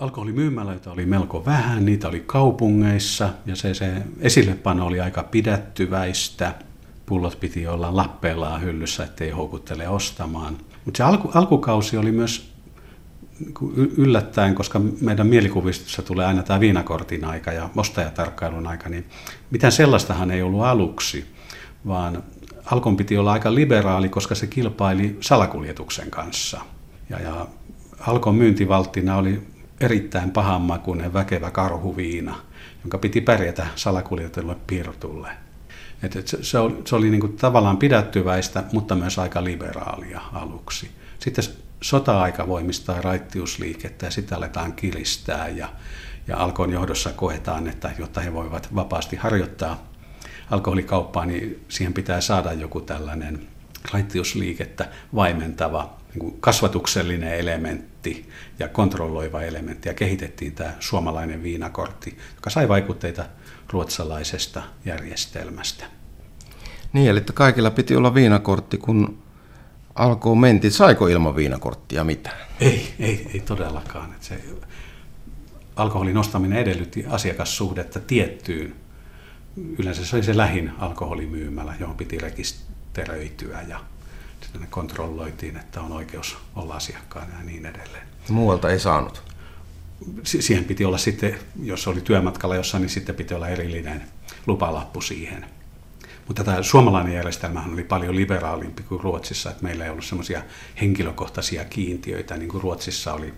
Alkoholimyymälöitä 0.00 0.90
oli 0.90 1.06
melko 1.06 1.44
vähän, 1.44 1.84
niitä 1.84 2.08
oli 2.08 2.22
kaupungeissa 2.26 3.30
ja 3.46 3.56
se, 3.56 3.74
se 3.74 4.02
esillepano 4.20 4.86
oli 4.86 5.00
aika 5.00 5.22
pidättyväistä– 5.22 6.54
pullot 7.10 7.40
piti 7.40 7.66
olla 7.66 7.96
lappeellaan 7.96 8.62
hyllyssä, 8.62 9.04
ettei 9.04 9.30
houkuttele 9.30 9.88
ostamaan. 9.88 10.56
Mutta 10.84 10.98
se 10.98 11.02
alku, 11.02 11.30
alkukausi 11.34 11.96
oli 11.96 12.12
myös 12.12 12.52
niinku 13.40 13.72
yllättäen, 13.76 14.54
koska 14.54 14.80
meidän 15.00 15.26
mielikuvistossa 15.26 16.02
tulee 16.02 16.26
aina 16.26 16.42
tämä 16.42 16.60
viinakortin 16.60 17.24
aika 17.24 17.52
ja 17.52 17.70
ostajatarkkailun 17.76 18.66
aika, 18.66 18.88
niin 18.88 19.06
mitään 19.50 19.72
sellaistahan 19.72 20.30
ei 20.30 20.42
ollut 20.42 20.62
aluksi, 20.62 21.24
vaan 21.86 22.22
Alkon 22.64 22.96
piti 22.96 23.18
olla 23.18 23.32
aika 23.32 23.54
liberaali, 23.54 24.08
koska 24.08 24.34
se 24.34 24.46
kilpaili 24.46 25.16
salakuljetuksen 25.20 26.10
kanssa. 26.10 26.60
Ja, 27.08 27.20
ja 27.20 27.46
Alkon 28.00 28.34
myyntivalttina 28.34 29.16
oli 29.16 29.42
erittäin 29.80 30.30
pahanmakuinen 30.30 31.12
väkevä 31.12 31.50
karhuviina, 31.50 32.36
jonka 32.84 32.98
piti 32.98 33.20
pärjätä 33.20 33.66
salakuljetetulle 33.76 34.56
pirtulle. 34.66 35.28
Et, 36.02 36.16
et 36.16 36.28
se, 36.40 36.58
oli, 36.58 36.82
se 36.84 36.96
oli 36.96 37.10
niin 37.10 37.20
kuin 37.20 37.36
tavallaan 37.36 37.76
pidättyväistä, 37.76 38.64
mutta 38.72 38.94
myös 38.94 39.18
aika 39.18 39.44
liberaalia 39.44 40.20
aluksi. 40.32 40.90
Sitten 41.18 41.44
sota-aika 41.80 42.48
voimistaa 42.48 43.00
raittiusliikettä 43.00 44.06
ja 44.06 44.10
sitä 44.10 44.36
aletaan 44.36 44.72
kiristää 44.72 45.48
ja, 45.48 45.68
ja 46.26 46.36
alkoon 46.36 46.72
johdossa 46.72 47.12
koetaan, 47.12 47.68
että 47.68 47.90
jotta 47.98 48.20
he 48.20 48.32
voivat 48.32 48.74
vapaasti 48.74 49.16
harjoittaa 49.16 49.90
alkoholikauppaa, 50.50 51.26
niin 51.26 51.64
siihen 51.68 51.92
pitää 51.92 52.20
saada 52.20 52.52
joku 52.52 52.80
tällainen 52.80 53.46
raittiusliikettä 53.92 54.88
vaimentava 55.14 55.99
niin 56.14 56.40
kasvatuksellinen 56.40 57.34
elementti 57.34 58.28
ja 58.58 58.68
kontrolloiva 58.68 59.42
elementti. 59.42 59.88
Ja 59.88 59.94
kehitettiin 59.94 60.52
tämä 60.52 60.72
suomalainen 60.80 61.42
viinakortti, 61.42 62.18
joka 62.34 62.50
sai 62.50 62.68
vaikutteita 62.68 63.24
ruotsalaisesta 63.68 64.62
järjestelmästä. 64.84 65.84
Niin, 66.92 67.10
eli 67.10 67.20
kaikilla 67.34 67.70
piti 67.70 67.96
olla 67.96 68.14
viinakortti, 68.14 68.78
kun 68.78 69.18
alkoi 69.94 70.36
menti. 70.36 70.70
Saiko 70.70 71.08
ilman 71.08 71.36
viinakorttia 71.36 72.04
mitään? 72.04 72.46
Ei, 72.60 72.94
ei, 72.98 73.30
ei 73.34 73.40
todellakaan. 73.40 74.12
Että 74.12 74.26
se 74.26 74.40
alkoholin 75.76 76.16
ostaminen 76.16 76.58
edellytti 76.58 77.04
asiakassuhdetta 77.08 78.00
tiettyyn. 78.00 78.74
Yleensä 79.78 80.04
se 80.04 80.16
oli 80.16 80.24
se 80.24 80.36
lähin 80.36 80.72
alkoholimyymälä, 80.78 81.74
johon 81.80 81.96
piti 81.96 82.18
rekisteröityä 82.18 83.62
ja 83.68 83.80
sitten 84.42 84.66
kontrolloitiin, 84.70 85.56
että 85.56 85.80
on 85.80 85.92
oikeus 85.92 86.38
olla 86.56 86.74
asiakkaana 86.74 87.38
ja 87.38 87.44
niin 87.44 87.66
edelleen. 87.66 88.06
Muualta 88.28 88.70
ei 88.70 88.80
saanut? 88.80 89.30
siihen 90.24 90.64
piti 90.64 90.84
olla 90.84 90.98
sitten, 90.98 91.38
jos 91.62 91.88
oli 91.88 92.00
työmatkalla 92.00 92.56
jossain, 92.56 92.80
niin 92.80 92.90
sitten 92.90 93.14
piti 93.14 93.34
olla 93.34 93.48
erillinen 93.48 94.02
lupalappu 94.46 95.00
siihen. 95.00 95.46
Mutta 96.26 96.44
tämä 96.44 96.62
suomalainen 96.62 97.14
järjestelmä 97.14 97.64
oli 97.72 97.84
paljon 97.84 98.16
liberaalimpi 98.16 98.82
kuin 98.82 99.00
Ruotsissa, 99.00 99.50
että 99.50 99.62
meillä 99.62 99.84
ei 99.84 99.90
ollut 99.90 100.04
semmoisia 100.04 100.42
henkilökohtaisia 100.80 101.64
kiintiöitä, 101.64 102.36
niin 102.36 102.48
kuin 102.48 102.62
Ruotsissa 102.62 103.12
oli 103.12 103.34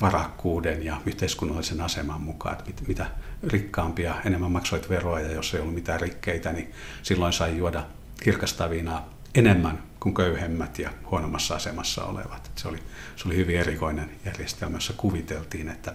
varakkuuden 0.00 0.84
ja 0.84 1.00
yhteiskunnallisen 1.06 1.80
aseman 1.80 2.20
mukaan, 2.20 2.56
että 2.68 2.82
mitä 2.86 3.06
rikkaampia 3.46 4.14
enemmän 4.24 4.50
maksoit 4.50 4.88
veroa 4.88 5.20
ja 5.20 5.32
jos 5.32 5.54
ei 5.54 5.60
ollut 5.60 5.74
mitään 5.74 6.00
rikkeitä, 6.00 6.52
niin 6.52 6.72
silloin 7.02 7.32
sai 7.32 7.58
juoda 7.58 7.84
kirkasta 8.22 8.70
viinaa 8.70 9.13
enemmän 9.34 9.82
kuin 10.00 10.14
köyhemmät 10.14 10.78
ja 10.78 10.90
huonommassa 11.10 11.54
asemassa 11.54 12.04
olevat. 12.04 12.50
Se 12.56 12.68
oli, 12.68 12.78
se 13.16 13.28
oli 13.28 13.36
hyvin 13.36 13.60
erikoinen 13.60 14.10
järjestelmä, 14.24 14.76
jossa 14.76 14.92
kuviteltiin, 14.96 15.68
että 15.68 15.94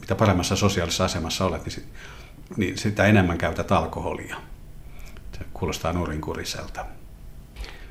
mitä 0.00 0.14
paremmassa 0.14 0.56
sosiaalisessa 0.56 1.04
asemassa 1.04 1.44
olet, 1.44 1.64
niin, 1.64 1.72
sit, 1.72 1.84
niin 2.56 2.78
sitä 2.78 3.04
enemmän 3.04 3.38
käytät 3.38 3.72
alkoholia. 3.72 4.36
Se 5.38 5.44
kuulostaa 5.52 5.92
nurinkuriselta. 5.92 6.86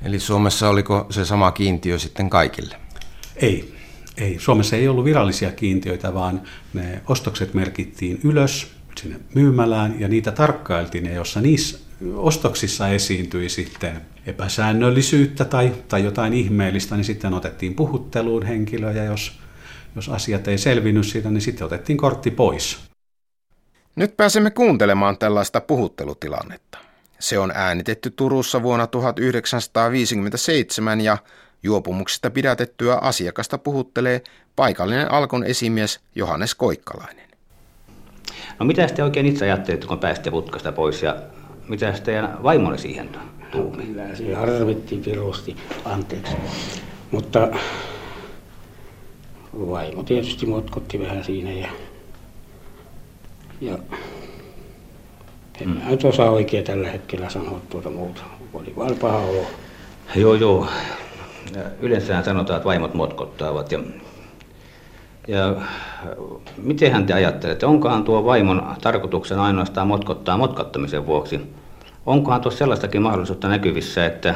Eli 0.01 0.19
Suomessa 0.19 0.69
oliko 0.69 1.07
se 1.09 1.25
sama 1.25 1.51
kiintiö 1.51 1.99
sitten 1.99 2.29
kaikille? 2.29 2.75
Ei. 3.35 3.75
Ei. 4.17 4.39
Suomessa 4.39 4.75
ei 4.75 4.87
ollut 4.87 5.05
virallisia 5.05 5.51
kiintiöitä, 5.51 6.13
vaan 6.13 6.41
ne 6.73 7.01
ostokset 7.07 7.53
merkittiin 7.53 8.19
ylös 8.23 8.71
sinne 9.01 9.19
myymälään 9.33 9.99
ja 9.99 10.07
niitä 10.07 10.31
tarkkailtiin. 10.31 11.05
Ja 11.05 11.13
jossa 11.13 11.41
niissä 11.41 11.86
ostoksissa 12.15 12.87
esiintyi 12.87 13.49
sitten 13.49 14.01
epäsäännöllisyyttä 14.25 15.45
tai, 15.45 15.73
tai 15.87 16.03
jotain 16.03 16.33
ihmeellistä, 16.33 16.95
niin 16.95 17.05
sitten 17.05 17.33
otettiin 17.33 17.75
puhutteluun 17.75 18.45
henkilö 18.45 18.91
ja 18.91 19.03
jos, 19.03 19.39
jos 19.95 20.09
asiat 20.09 20.47
ei 20.47 20.57
selvinnyt 20.57 21.07
siitä, 21.07 21.29
niin 21.29 21.41
sitten 21.41 21.65
otettiin 21.65 21.97
kortti 21.97 22.31
pois. 22.31 22.79
Nyt 23.95 24.17
pääsemme 24.17 24.51
kuuntelemaan 24.51 25.17
tällaista 25.17 25.61
puhuttelutilannetta. 25.61 26.77
Se 27.19 27.39
on 27.39 27.51
äänitetty 27.55 28.09
Turussa 28.09 28.63
vuonna 28.63 28.87
1957 28.87 31.01
ja 31.01 31.17
juopumuksista 31.63 32.29
pidätettyä 32.29 32.95
asiakasta 32.95 33.57
puhuttelee 33.57 34.21
paikallinen 34.55 35.11
Alkon 35.11 35.43
esimies 35.43 35.99
Johannes 36.15 36.55
Koikkalainen. 36.55 37.27
No 38.59 38.65
mitä 38.65 38.87
te 38.87 39.03
oikein 39.03 39.25
itse 39.25 39.45
ajattelitte, 39.45 39.87
kun 39.87 39.99
pääsitte 39.99 40.31
putkasta 40.31 40.71
pois 40.71 41.03
ja 41.03 41.15
mitä 41.67 41.93
teidän 42.03 42.43
vaimonne 42.43 42.77
siihen 42.77 43.09
tuumi? 43.51 43.83
Kyllä 43.83 44.15
se 44.15 44.33
harvitti 44.33 44.97
pirusti, 44.97 45.55
anteeksi. 45.85 46.35
Mutta 47.11 47.47
vaimo 49.53 50.03
tietysti 50.03 50.45
motkotti 50.45 50.99
vähän 50.99 51.23
siinä 51.23 51.51
ja, 51.51 51.69
ja 53.61 53.77
en 55.61 55.69
mm. 55.69 55.81
nyt 55.89 56.03
osaa 56.03 56.29
oikein 56.29 56.63
tällä 56.63 56.89
hetkellä 56.89 57.29
sanoa 57.29 57.61
tuota 57.69 57.89
muuta. 57.89 58.21
Oli 58.53 58.73
vaan 58.77 58.95
paha 58.95 59.17
olo. 59.17 59.45
Joo, 60.15 60.33
joo. 60.33 60.67
Yleensä 61.79 62.23
sanotaan, 62.23 62.57
että 62.57 62.67
vaimot 62.67 62.93
motkottavat. 62.93 63.71
Ja, 63.71 63.79
ja 65.27 65.55
miten 66.57 67.05
te 67.05 67.13
ajattelette, 67.13 67.65
onkohan 67.65 68.03
tuo 68.03 68.25
vaimon 68.25 68.75
tarkoituksen 68.81 69.39
ainoastaan 69.39 69.87
motkottaa 69.87 70.37
motkottamisen 70.37 71.05
vuoksi? 71.05 71.53
Onkohan 72.05 72.41
tuossa 72.41 72.57
sellaistakin 72.57 73.01
mahdollisuutta 73.01 73.47
näkyvissä, 73.47 74.05
että 74.05 74.35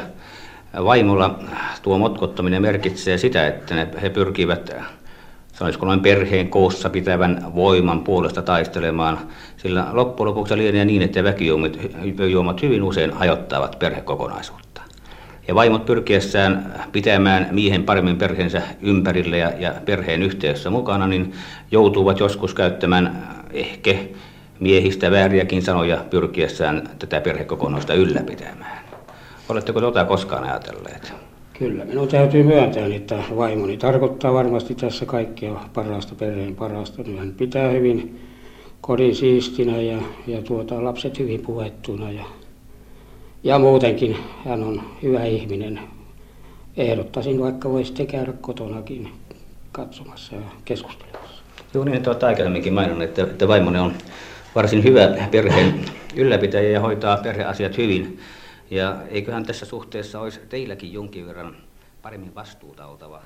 vaimolla 0.84 1.38
tuo 1.82 1.98
motkottaminen 1.98 2.62
merkitsee 2.62 3.18
sitä, 3.18 3.46
että 3.46 3.74
ne, 3.74 3.88
he 4.02 4.10
pyrkivät 4.10 4.70
sanoisiko 5.52 5.86
noin 5.86 6.00
perheen 6.00 6.48
koossa 6.48 6.90
pitävän 6.90 7.52
voiman 7.54 8.04
puolesta 8.04 8.42
taistelemaan, 8.42 9.18
sillä 9.56 9.86
loppujen 9.92 10.28
lopuksi 10.28 10.56
lienee 10.56 10.84
niin, 10.84 11.02
että 11.02 11.24
väkijuomat 11.24 12.62
hyvin 12.62 12.82
usein 12.82 13.12
hajottavat 13.12 13.78
perhekokonaisuutta. 13.78 14.81
Ja 15.48 15.54
vaimot 15.54 15.84
pyrkiessään 15.84 16.74
pitämään 16.92 17.48
miehen 17.50 17.84
paremmin 17.84 18.16
perheensä 18.16 18.62
ympärillä 18.82 19.36
ja, 19.36 19.52
ja 19.58 19.74
perheen 19.84 20.22
yhteydessä 20.22 20.70
mukana, 20.70 21.06
niin 21.06 21.32
joutuvat 21.70 22.20
joskus 22.20 22.54
käyttämään 22.54 23.28
ehkä 23.52 23.94
miehistä 24.60 25.10
vääriäkin 25.10 25.62
sanoja 25.62 26.04
pyrkiessään 26.10 26.88
tätä 26.98 27.20
perhekokonaista 27.20 27.94
ylläpitämään. 27.94 28.84
Oletteko 29.48 29.80
tuota 29.80 30.04
koskaan 30.04 30.44
ajatelleet? 30.44 31.12
Kyllä, 31.58 31.84
minun 31.84 32.08
täytyy 32.08 32.42
myöntää, 32.42 32.86
että 32.86 33.18
vaimoni 33.36 33.76
tarkoittaa 33.76 34.32
varmasti 34.32 34.74
tässä 34.74 35.06
kaikkea 35.06 35.60
parasta, 35.74 36.14
perheen 36.14 36.56
parasta. 36.56 37.02
Hän 37.18 37.34
pitää 37.36 37.70
hyvin 37.70 38.20
kodin 38.80 39.14
siistinä 39.14 39.80
ja, 39.80 39.98
ja 40.26 40.42
tuota, 40.42 40.84
lapset 40.84 41.18
hyvin 41.18 41.42
puhettuna 41.42 42.10
ja, 42.10 42.24
ja 43.44 43.58
muutenkin 43.58 44.16
hän 44.44 44.62
on 44.62 44.82
hyvä 45.02 45.24
ihminen. 45.24 45.80
Ehdottaisin, 46.76 47.40
vaikka 47.40 47.70
voisitte 47.70 48.06
käydä 48.06 48.32
kotonakin 48.32 49.12
katsomassa 49.72 50.34
ja 50.34 50.42
keskustelemassa. 50.64 51.42
Joo, 51.74 51.84
niin, 51.84 51.96
että 51.96 52.10
olette 52.10 52.26
aikaisemminkin 52.26 52.72
maininnut, 52.72 53.02
että, 53.02 53.22
että 53.22 53.48
vaimoni 53.48 53.78
on 53.78 53.92
varsin 54.54 54.84
hyvä 54.84 55.08
perheen 55.30 55.84
ylläpitäjä 56.16 56.70
ja 56.70 56.80
hoitaa 56.80 57.16
perheasiat 57.16 57.78
hyvin. 57.78 58.20
Ja 58.70 58.96
eiköhän 59.08 59.46
tässä 59.46 59.66
suhteessa 59.66 60.20
olisi 60.20 60.40
teilläkin 60.48 60.92
jonkin 60.92 61.26
verran 61.26 61.56
paremmin 62.02 62.34
vastuuta 62.34 62.86
oltava 62.86 63.22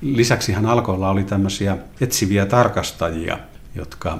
Lisäksi 0.00 0.52
hän 0.52 0.66
alkoilla 0.66 1.10
oli 1.10 1.24
tämmöisiä 1.24 1.76
etsiviä 2.00 2.46
tarkastajia, 2.46 3.38
jotka 3.74 4.18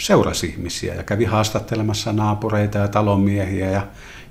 seurasi 0.00 0.46
ihmisiä 0.46 0.94
ja 0.94 1.02
kävi 1.02 1.24
haastattelemassa 1.24 2.12
naapureita 2.12 2.78
ja 2.78 2.88
talonmiehiä 2.88 3.70
ja 3.70 3.86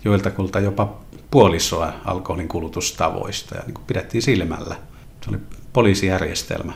joiltakulta 0.06 0.60
jopa 0.60 0.98
puolisoa 1.32 1.94
alkoholin 2.06 2.48
kulutustavoista 2.48 3.56
ja 3.56 3.62
niin 3.66 3.74
kuin 3.74 3.86
pidettiin 3.88 4.22
silmällä. 4.22 4.76
Se 5.24 5.30
oli 5.30 5.38
poliisijärjestelmä, 5.74 6.74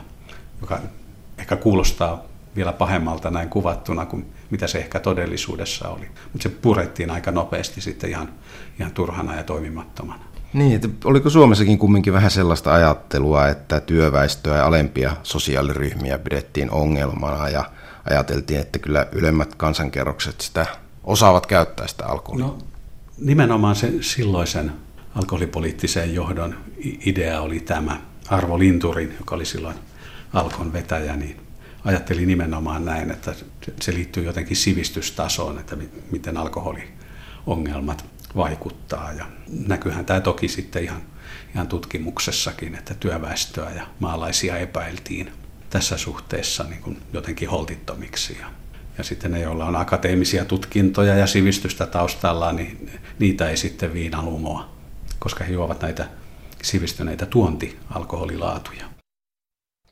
joka 0.60 0.78
ehkä 1.38 1.56
kuulostaa 1.56 2.22
vielä 2.56 2.72
pahemmalta 2.72 3.30
näin 3.30 3.48
kuvattuna 3.48 4.06
kuin 4.06 4.26
mitä 4.50 4.66
se 4.66 4.78
ehkä 4.78 5.00
todellisuudessa 5.00 5.88
oli. 5.88 6.06
Mutta 6.32 6.42
se 6.42 6.48
purettiin 6.48 7.10
aika 7.10 7.30
nopeasti 7.30 7.80
sitten 7.80 8.10
ihan, 8.10 8.28
ihan 8.80 8.92
turhana 8.92 9.36
ja 9.36 9.42
toimimattomana. 9.42 10.24
Niin, 10.52 10.74
että 10.74 10.88
oliko 11.04 11.30
Suomessakin 11.30 11.78
kumminkin 11.78 12.12
vähän 12.12 12.30
sellaista 12.30 12.74
ajattelua, 12.74 13.48
että 13.48 13.80
työväestöä 13.80 14.56
ja 14.56 14.66
alempia 14.66 15.16
sosiaaliryhmiä 15.22 16.18
pidettiin 16.18 16.70
ongelmana 16.70 17.48
ja 17.48 17.64
ajateltiin, 18.10 18.60
että 18.60 18.78
kyllä 18.78 19.06
ylemmät 19.12 19.54
kansankerrokset 19.54 20.40
sitä 20.40 20.66
osaavat 21.04 21.46
käyttää 21.46 21.86
sitä 21.86 22.06
alkoholia? 22.06 22.46
No, 22.46 22.58
nimenomaan 23.18 23.76
se 23.76 23.92
silloisen 24.00 24.72
alkoholipoliittisen 25.14 26.14
johdon 26.14 26.54
idea 27.06 27.40
oli 27.40 27.60
tämä 27.60 28.00
Arvo 28.28 28.58
Linturin, 28.58 29.14
joka 29.18 29.34
oli 29.34 29.44
silloin 29.44 29.76
Alkon 30.32 30.72
vetäjä, 30.72 31.16
niin 31.16 31.40
ajatteli 31.84 32.26
nimenomaan 32.26 32.84
näin, 32.84 33.10
että 33.10 33.34
se 33.80 33.94
liittyy 33.94 34.24
jotenkin 34.24 34.56
sivistystasoon, 34.56 35.58
että 35.58 35.76
miten 36.10 36.36
alkoholiongelmat 36.36 38.04
vaikuttaa. 38.36 39.12
Ja 39.12 39.26
näkyyhän 39.66 40.04
tämä 40.04 40.20
toki 40.20 40.48
sitten 40.48 40.84
ihan, 40.84 41.02
ihan 41.54 41.68
tutkimuksessakin, 41.68 42.74
että 42.74 42.94
työväestöä 42.94 43.70
ja 43.70 43.86
maalaisia 44.00 44.56
epäiltiin 44.56 45.32
tässä 45.74 45.96
suhteessa 45.96 46.64
niin 46.64 46.82
kuin 46.82 47.02
jotenkin 47.12 47.48
holtittomiksi. 47.48 48.36
Ja, 48.40 48.46
ja 48.98 49.04
sitten 49.04 49.30
ne, 49.30 49.40
joilla 49.40 49.64
on 49.64 49.76
akateemisia 49.76 50.44
tutkintoja 50.44 51.14
ja 51.14 51.26
sivistystä 51.26 51.86
taustallaan, 51.86 52.56
niin 52.56 52.90
niitä 53.18 53.50
ei 53.50 53.56
sitten 53.56 53.94
viinalumoa, 53.94 54.68
koska 55.18 55.44
he 55.44 55.52
juovat 55.52 55.82
näitä 55.82 56.08
sivistyneitä 56.62 57.26
tuontialkoholilaatuja. 57.26 58.84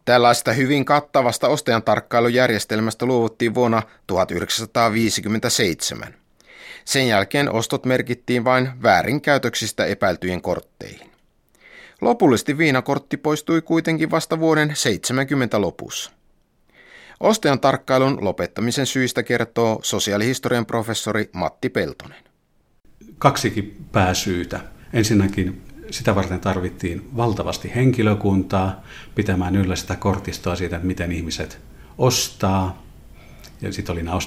Tällaista 0.04 0.52
hyvin 0.52 0.84
kattavasta 0.84 1.48
ostajan 1.48 1.82
tarkkailujärjestelmästä 1.82 3.06
luovuttiin 3.06 3.54
vuonna 3.54 3.82
1957. 4.06 6.14
Sen 6.84 7.08
jälkeen 7.08 7.52
ostot 7.52 7.84
merkittiin 7.84 8.44
vain 8.44 8.82
väärinkäytöksistä 8.82 9.84
epäiltyjen 9.84 10.42
kortteihin. 10.42 11.11
Lopullisesti 12.02 12.58
viinakortti 12.58 13.16
poistui 13.16 13.62
kuitenkin 13.62 14.10
vasta 14.10 14.40
vuoden 14.40 14.70
70 14.74 15.60
lopussa. 15.60 16.10
Ostajan 17.20 17.60
tarkkailun 17.60 18.24
lopettamisen 18.24 18.86
syistä 18.86 19.22
kertoo 19.22 19.80
sosiaalihistorian 19.82 20.66
professori 20.66 21.30
Matti 21.32 21.68
Peltonen. 21.68 22.24
Kaksikin 23.18 23.84
pääsyytä. 23.92 24.60
Ensinnäkin 24.92 25.62
sitä 25.90 26.14
varten 26.14 26.40
tarvittiin 26.40 27.08
valtavasti 27.16 27.72
henkilökuntaa 27.74 28.84
pitämään 29.14 29.56
yllä 29.56 29.76
sitä 29.76 29.96
kortistoa 29.96 30.56
siitä, 30.56 30.80
miten 30.82 31.12
ihmiset 31.12 31.58
ostaa. 31.98 32.82
Ja 33.60 33.72
sitten 33.72 33.92
oli 33.92 34.02
nämä 34.02 34.18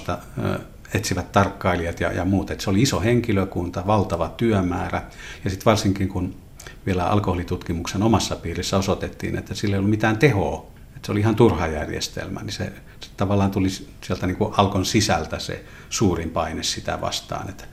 etsivät 0.94 1.32
tarkkailijat 1.32 2.00
ja, 2.00 2.12
ja 2.12 2.24
muut. 2.24 2.50
Et 2.50 2.60
se 2.60 2.70
oli 2.70 2.82
iso 2.82 3.00
henkilökunta, 3.00 3.86
valtava 3.86 4.28
työmäärä. 4.28 5.02
Ja 5.44 5.50
sitten 5.50 5.64
varsinkin 5.64 6.08
kun 6.08 6.45
vielä 6.86 7.04
alkoholitutkimuksen 7.04 8.02
omassa 8.02 8.36
piirissä 8.36 8.76
osoitettiin, 8.76 9.38
että 9.38 9.54
sillä 9.54 9.74
ei 9.74 9.78
ollut 9.78 9.90
mitään 9.90 10.18
tehoa. 10.18 10.66
Et 10.96 11.04
Se 11.04 11.12
oli 11.12 11.20
ihan 11.20 11.36
turha 11.36 11.66
järjestelmä, 11.66 12.40
niin 12.40 12.52
se, 12.52 12.72
se 13.00 13.10
tavallaan 13.16 13.50
tuli 13.50 13.68
sieltä 13.70 14.26
niin 14.26 14.36
kuin 14.36 14.54
alkon 14.56 14.84
sisältä 14.84 15.38
se 15.38 15.64
suurin 15.90 16.30
paine 16.30 16.62
sitä 16.62 17.00
vastaan, 17.00 17.48
että 17.48 17.64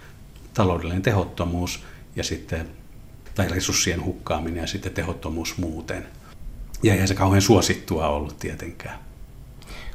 taloudellinen 0.53 1.01
tehottomuus 1.01 1.83
ja 2.15 2.23
sitten, 2.23 2.69
tai 3.35 3.47
resurssien 3.47 4.05
hukkaaminen 4.05 4.61
ja 4.61 4.67
sitten 4.67 4.93
tehottomuus 4.93 5.57
muuten. 5.57 6.07
Ja 6.83 6.93
eihän 6.93 7.07
se 7.07 7.15
kauhean 7.15 7.41
suosittua 7.41 8.07
ollut 8.07 8.39
tietenkään. 8.39 8.99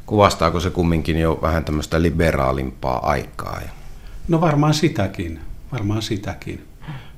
Kuvastaako 0.07 0.61
se 0.61 0.71
kumminkin 0.71 1.19
jo 1.19 1.39
vähän 1.43 1.65
tämmöistä 1.65 2.03
liberaalimpaa 2.03 3.11
aikaa? 3.11 3.61
No 4.29 4.41
varmaan 4.41 4.75
sitäkin, 4.75 5.41
varmaan 5.73 6.03
sitäkin. 6.03 6.69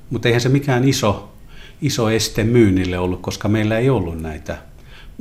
Mutta 0.09 0.27
eihän 0.27 0.41
se 0.41 0.49
mikään 0.49 0.83
iso, 0.83 1.30
iso 1.81 2.09
este 2.09 2.43
myynnille 2.43 2.99
ollut, 2.99 3.21
koska 3.21 3.47
meillä 3.47 3.77
ei 3.77 3.89
ollut 3.89 4.21
näitä 4.21 4.57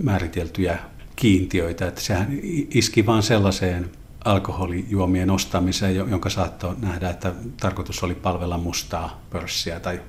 määriteltyjä 0.03 0.79
kiintiöitä. 1.16 1.87
Että 1.88 2.01
sehän 2.01 2.29
iski 2.70 3.07
vain 3.07 3.23
sellaiseen 3.23 3.90
alkoholijuomien 4.25 5.31
ostamiseen, 5.31 5.96
jonka 5.96 6.31
saattoi 6.31 6.77
nähdä, 6.81 7.11
että 7.11 7.35
tarkoitus 7.61 8.03
oli 8.03 8.14
palvella 8.14 8.59
mustaa 8.59 9.23
pörssiä 9.31 9.81
tai, 9.81 10.01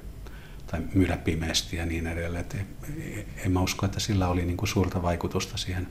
tai 0.67 0.81
myydä 0.93 1.17
pimeästi 1.17 1.77
ja 1.77 1.85
niin 1.85 2.07
edelleen. 2.07 2.41
Et 2.41 2.57
en 3.45 3.51
mä 3.51 3.61
usko, 3.61 3.85
että 3.85 3.99
sillä 3.99 4.27
oli 4.27 4.45
niin 4.45 4.57
kuin 4.57 4.69
suurta 4.69 5.01
vaikutusta 5.01 5.57
siihen 5.57 5.87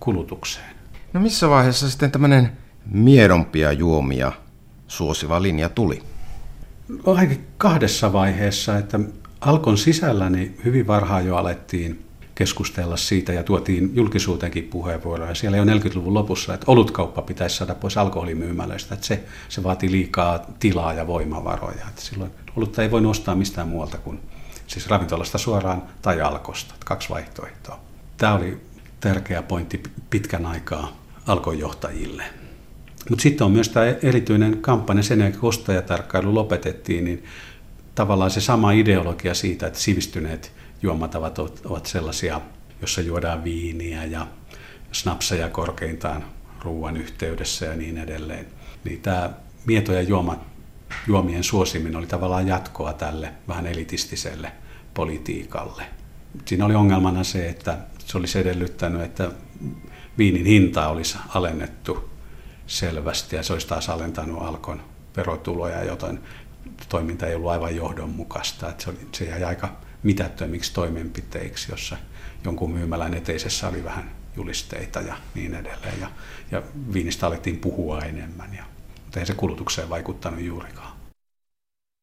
kulutukseen. 0.00 0.74
No 1.12 1.20
missä 1.20 1.48
vaiheessa 1.48 1.90
sitten 1.90 2.10
tämmöinen 2.10 2.52
miedompia 2.90 3.72
juomia 3.72 4.32
suosiva 4.88 5.42
linja 5.42 5.68
tuli? 5.68 6.02
Ainakin 7.06 7.46
kahdessa 7.58 8.12
vaiheessa, 8.12 8.78
että 8.78 9.00
Alkon 9.44 9.78
sisällä 9.78 10.30
niin 10.30 10.60
hyvin 10.64 10.86
varhaan 10.86 11.26
jo 11.26 11.36
alettiin 11.36 12.04
keskustella 12.34 12.96
siitä 12.96 13.32
ja 13.32 13.42
tuotiin 13.42 13.90
julkisuuteenkin 13.94 14.64
puheenvuoroja. 14.64 15.34
Siellä 15.34 15.56
jo 15.56 15.64
40-luvun 15.64 16.14
lopussa, 16.14 16.54
että 16.54 16.64
olutkauppa 16.68 17.22
pitäisi 17.22 17.56
saada 17.56 17.74
pois 17.74 17.96
alkoholimyymälöistä, 17.96 18.94
että 18.94 19.06
se, 19.06 19.24
se 19.48 19.62
vaati 19.62 19.90
liikaa 19.90 20.46
tilaa 20.58 20.92
ja 20.92 21.06
voimavaroja. 21.06 21.88
Että 21.88 22.02
silloin 22.02 22.30
olutta 22.56 22.82
ei 22.82 22.90
voi 22.90 23.06
ostaa 23.06 23.34
mistään 23.34 23.68
muualta 23.68 23.98
kuin 23.98 24.20
siis 24.66 24.88
ravintolasta 24.88 25.38
suoraan 25.38 25.82
tai 26.02 26.20
alkosta, 26.20 26.74
kaksi 26.84 27.08
vaihtoehtoa. 27.08 27.80
Tämä 28.16 28.34
oli 28.34 28.60
tärkeä 29.00 29.42
pointti 29.42 29.82
pitkän 30.10 30.46
aikaa 30.46 30.96
alkojohtajille. 31.26 32.24
Mutta 33.10 33.22
sitten 33.22 33.44
on 33.44 33.52
myös 33.52 33.68
tämä 33.68 33.86
erityinen 34.02 34.58
kampanja, 34.60 35.02
sen 35.02 35.20
jälkeen 35.20 35.44
ostajatarkkailu 35.44 36.34
lopetettiin, 36.34 37.04
niin 37.04 37.24
tavallaan 37.94 38.30
se 38.30 38.40
sama 38.40 38.72
ideologia 38.72 39.34
siitä, 39.34 39.66
että 39.66 39.78
sivistyneet 39.78 40.52
juomatavat 40.82 41.38
ovat 41.64 41.86
sellaisia, 41.86 42.40
jossa 42.80 43.00
juodaan 43.00 43.44
viiniä 43.44 44.04
ja 44.04 44.26
snapseja 44.92 45.48
korkeintaan 45.48 46.24
ruoan 46.62 46.96
yhteydessä 46.96 47.66
ja 47.66 47.76
niin 47.76 47.98
edelleen. 47.98 48.46
Niin 48.84 49.00
tämä 49.00 49.30
mieto 49.66 49.92
ja 49.92 50.02
juoma, 50.02 50.36
juomien 51.06 51.44
suosiminen 51.44 51.96
oli 51.96 52.06
tavallaan 52.06 52.48
jatkoa 52.48 52.92
tälle 52.92 53.32
vähän 53.48 53.66
elitistiselle 53.66 54.52
politiikalle. 54.94 55.82
Siinä 56.44 56.64
oli 56.64 56.74
ongelmana 56.74 57.24
se, 57.24 57.48
että 57.48 57.78
se 57.98 58.18
olisi 58.18 58.38
edellyttänyt, 58.38 59.02
että 59.02 59.30
viinin 60.18 60.46
hinta 60.46 60.88
olisi 60.88 61.18
alennettu 61.28 62.10
selvästi 62.66 63.36
ja 63.36 63.42
se 63.42 63.52
olisi 63.52 63.68
taas 63.68 63.88
alentanut 63.88 64.42
alkon 64.42 64.82
verotuloja, 65.16 65.84
joten 65.84 66.20
toiminta 66.88 67.26
ei 67.26 67.34
ollut 67.34 67.50
aivan 67.50 67.76
johdonmukaista. 67.76 68.68
Että 68.68 68.84
se, 68.84 68.90
oli, 68.90 68.98
se 69.12 69.24
jäi 69.24 69.44
aika 69.44 69.76
mitättömiksi 70.02 70.74
toimenpiteiksi, 70.74 71.72
jossa 71.72 71.96
jonkun 72.44 72.70
myymälän 72.70 73.14
eteisessä 73.14 73.68
oli 73.68 73.84
vähän 73.84 74.10
julisteita 74.36 75.00
ja 75.00 75.14
niin 75.34 75.54
edelleen. 75.54 76.00
Ja, 76.00 76.10
ja 76.50 76.62
viinistä 76.92 77.26
alettiin 77.26 77.58
puhua 77.58 78.00
enemmän, 78.00 78.54
ja, 78.54 78.64
mutta 79.04 79.20
ei 79.20 79.26
se 79.26 79.34
kulutukseen 79.34 79.90
vaikuttanut 79.90 80.40
juurikaan. 80.40 80.94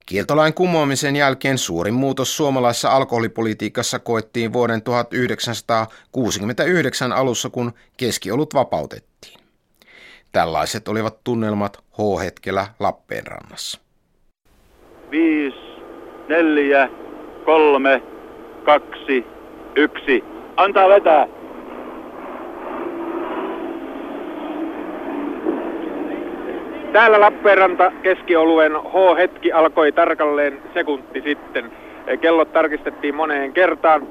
Kieltolain 0.06 0.54
kumoamisen 0.54 1.15
jälkeen 1.15 1.58
suurin 1.58 1.93
muutos 1.93 2.38
suomalaisessa 2.38 2.91
alkoholipolitiikassa 2.91 4.00
koettiin 4.00 4.54
vuoden 4.54 4.82
1969 4.82 7.12
alussa, 7.12 7.50
kun 7.50 7.74
keskiolut 7.97 8.54
vapautettiin. 8.54 9.39
Tällaiset 10.32 10.88
olivat 10.88 11.24
tunnelmat 11.24 11.78
H-hetkellä 11.78 12.67
Lappeenrannassa. 12.80 13.80
5, 15.12 15.58
4, 16.28 16.89
3, 17.45 18.02
2, 18.63 19.26
1. 19.76 20.24
Antaa 20.58 20.89
vetää. 20.89 21.28
Täällä 26.93 27.19
Lappeenranta 27.19 27.91
keskioluen 28.04 28.71
H-hetki 28.71 29.52
alkoi 29.52 29.91
tarkalleen 29.91 30.62
sekunti 30.74 31.21
sitten. 31.21 31.71
Kellot 32.21 32.54
tarkistettiin 32.54 33.15
moneen 33.15 33.54
kertaan, 33.54 34.08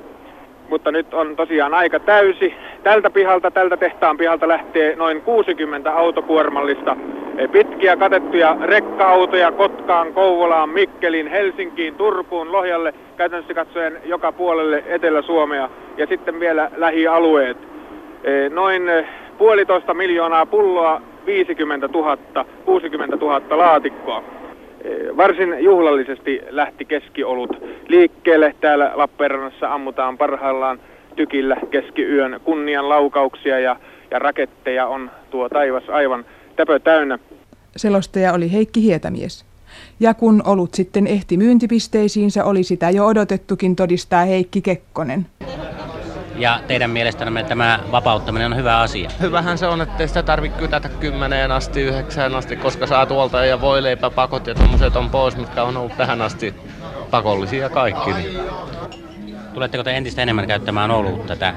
mutta 0.70 0.92
nyt 0.92 1.14
on 1.14 1.37
tosiaan 1.37 1.74
aika 1.74 2.00
täysi. 2.00 2.54
Tältä 2.83 3.11
pihalta, 3.11 3.50
tältä 3.50 3.76
tehtaan 3.76 4.16
pihalta 4.16 4.48
lähtee 4.48 4.96
noin 4.96 5.22
60 5.22 5.92
autokuormallista 5.92 6.96
pitkiä 7.52 7.96
katettuja 7.96 8.56
rekka-autoja 8.62 9.52
Kotkaan, 9.52 10.12
Kouvolaan, 10.12 10.68
Mikkelin, 10.68 11.26
Helsinkiin, 11.26 11.94
Turkuun, 11.94 12.52
Lohjalle, 12.52 12.94
käytännössä 13.16 13.54
katsoen 13.54 14.00
joka 14.04 14.33
puolelle 14.33 14.85
Etelä-Suomea 14.87 15.68
ja 15.96 16.06
sitten 16.06 16.40
vielä 16.40 16.70
lähialueet. 16.76 17.56
Noin 18.50 18.83
puolitoista 19.38 19.94
miljoonaa 19.94 20.46
pulloa 20.46 21.02
50 21.26 21.88
000, 21.88 22.18
60 22.64 23.16
000 23.16 23.42
laatikkoa. 23.50 24.39
Varsin 25.16 25.56
juhlallisesti 25.58 26.40
lähti 26.50 26.84
keskiolut 26.84 27.50
liikkeelle. 27.88 28.54
Täällä 28.60 28.92
Lappeenrannassa 28.94 29.74
ammutaan 29.74 30.18
parhaillaan 30.18 30.80
tykillä 31.16 31.56
keskiyön 31.70 32.40
kunnian 32.44 32.88
laukauksia 32.88 33.60
ja, 33.60 33.76
ja 34.10 34.18
raketteja 34.18 34.86
on 34.86 35.10
tuo 35.30 35.48
taivas 35.48 35.88
aivan 35.88 36.24
täpö 36.56 36.78
täynnä. 36.78 37.18
Selostaja 37.76 38.32
oli 38.32 38.52
Heikki 38.52 38.82
Hietämies. 38.82 39.44
Ja 40.00 40.14
kun 40.14 40.42
olut 40.46 40.74
sitten 40.74 41.06
ehti 41.06 41.36
myyntipisteisiinsä, 41.36 42.44
oli 42.44 42.62
sitä 42.62 42.90
jo 42.90 43.06
odotettukin 43.06 43.76
todistaa 43.76 44.24
Heikki 44.24 44.62
Kekkonen. 44.62 45.26
Ja 46.40 46.61
teidän 46.66 46.90
mielestänne 46.90 47.42
tämä 47.42 47.81
vapauttaminen 47.90 48.53
on 48.53 48.57
hyvä 48.57 48.79
asia? 48.79 49.11
Hyvähän 49.20 49.59
se 49.59 49.66
on, 49.66 49.81
että 49.81 50.07
sitä 50.07 50.22
tarvitse 50.22 50.59
kytätä 50.59 50.88
kymmeneen 50.88 51.53
asti, 51.53 51.81
yhdeksään 51.83 52.35
asti, 52.35 52.57
koska 52.57 52.87
saa 52.87 53.07
tuolta 53.07 53.44
ja 53.44 53.61
voi 53.61 53.83
pakot 54.14 54.46
ja 54.46 54.55
tommoset 54.55 54.96
on 54.96 55.11
pois, 55.11 55.37
mitkä 55.37 55.62
on 55.62 55.76
ollut 55.76 55.96
tähän 55.96 56.22
asti 56.22 56.55
pakollisia 57.11 57.68
kaikki. 57.68 58.12
Niin. 58.12 58.40
Tuletteko 59.55 59.85
te 59.85 59.96
entistä 59.96 60.22
enemmän 60.22 60.46
käyttämään 60.46 60.90
olutta 60.90 61.37
tätä? 61.37 61.55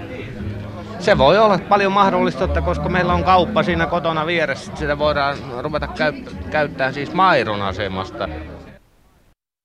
Se 1.00 1.18
voi 1.18 1.38
olla 1.38 1.60
paljon 1.70 1.92
mahdollista, 1.92 2.44
että 2.44 2.62
koska 2.62 2.90
meillä 2.90 3.14
on 3.14 3.24
kauppa 3.24 3.64
siinä 3.64 3.86
kotona 3.86 4.26
vieressä, 4.26 4.72
sitä 4.76 5.00
voidaan 5.00 5.38
ruveta 5.60 5.88
käy- 5.88 6.24
käyttämään 6.52 6.94
siis 6.94 7.14
Mairon 7.14 7.62
asemasta. 7.62 8.30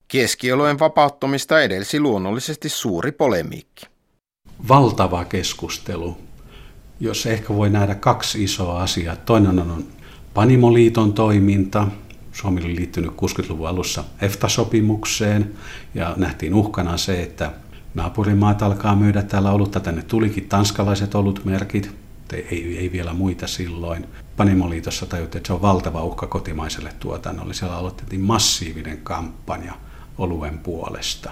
Keskiolojen 0.09 0.79
vapauttamista 0.79 1.61
edelsi 1.61 2.01
luonnollisesti 2.01 2.69
suuri 2.69 3.13
polemiikki 3.13 3.98
valtava 4.68 5.25
keskustelu, 5.25 6.16
jossa 7.01 7.31
ehkä 7.31 7.55
voi 7.55 7.71
nähdä 7.71 7.94
kaksi 7.94 8.44
isoa 8.44 8.83
asiaa. 8.83 9.16
Toinen 9.16 9.59
on 9.59 9.85
Panimoliiton 10.35 11.12
toiminta. 11.12 11.87
Suomi 12.33 12.61
oli 12.61 12.77
liittynyt 12.77 13.11
60-luvun 13.11 13.68
alussa 13.68 14.05
EFTA-sopimukseen 14.21 15.55
ja 15.94 16.14
nähtiin 16.16 16.55
uhkana 16.55 16.97
se, 16.97 17.23
että 17.23 17.53
naapurimaat 17.94 18.62
alkaa 18.62 18.97
myydä 18.97 19.23
täällä 19.23 19.51
olutta. 19.51 19.81
Tänne 19.81 20.03
tulikin 20.03 20.49
tanskalaiset 20.49 21.14
olutmerkit, 21.14 21.90
ei, 22.33 22.79
ei 22.79 22.92
vielä 22.92 23.12
muita 23.12 23.47
silloin. 23.47 24.07
Panimoliitossa 24.37 25.07
tajuttiin, 25.07 25.40
että 25.40 25.47
se 25.47 25.53
on 25.53 25.62
valtava 25.62 26.05
uhka 26.05 26.27
kotimaiselle 26.27 26.92
tuotannolle. 27.01 27.55
Siellä 27.55 27.77
aloitettiin 27.77 28.21
massiivinen 28.21 28.99
kampanja 28.99 29.75
oluen 30.18 30.59
puolesta. 30.59 31.30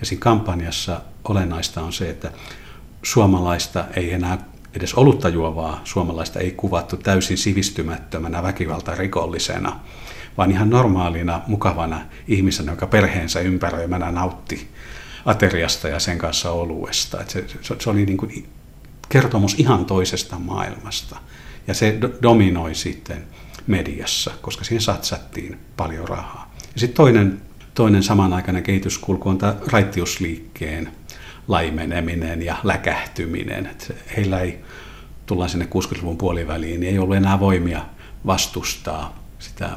Ja 0.00 0.06
siinä 0.06 0.20
kampanjassa 0.20 1.00
olennaista 1.28 1.82
on 1.82 1.92
se, 1.92 2.10
että 2.10 2.32
suomalaista 3.02 3.84
ei 3.96 4.12
enää 4.12 4.38
edes 4.74 4.94
olutta 4.94 5.28
juovaa 5.28 5.80
suomalaista 5.84 6.40
ei 6.40 6.50
kuvattu 6.50 6.96
täysin 6.96 7.38
sivistymättömänä 7.38 8.42
väkivaltarikollisena, 8.42 9.80
vaan 10.38 10.50
ihan 10.50 10.70
normaalina, 10.70 11.42
mukavana 11.46 12.00
ihmisenä, 12.28 12.72
joka 12.72 12.86
perheensä 12.86 13.40
ympäröimänä 13.40 14.10
nautti 14.10 14.68
ateriasta 15.24 15.88
ja 15.88 15.98
sen 15.98 16.18
kanssa 16.18 16.50
oluesta. 16.50 17.18
se, 17.28 17.44
se, 17.62 17.76
se 17.78 17.90
oli 17.90 18.06
niin 18.06 18.16
kuin 18.16 18.48
kertomus 19.08 19.54
ihan 19.58 19.84
toisesta 19.84 20.38
maailmasta. 20.38 21.16
Ja 21.66 21.74
se 21.74 21.98
dominoi 22.22 22.74
sitten 22.74 23.24
mediassa, 23.66 24.30
koska 24.40 24.64
siihen 24.64 24.82
satsattiin 24.82 25.58
paljon 25.76 26.08
rahaa. 26.08 26.54
Ja 26.74 26.80
sitten 26.80 26.96
toinen, 26.96 27.42
toinen 27.74 28.02
samanaikainen 28.02 28.62
kehityskulku 28.62 29.28
on 29.28 29.38
tämä 29.38 29.56
raittiusliikkeen 29.66 30.92
laimeneminen 31.48 32.42
ja 32.42 32.56
läkähtyminen. 32.64 33.66
Että 33.66 33.94
heillä 34.16 34.40
ei 34.40 34.64
tullaan 35.26 35.50
sinne 35.50 35.64
60-luvun 35.64 36.18
puoliväliin, 36.18 36.80
niin 36.80 36.92
ei 36.92 36.98
ollut 36.98 37.16
enää 37.16 37.40
voimia 37.40 37.86
vastustaa 38.26 39.24
sitä 39.38 39.70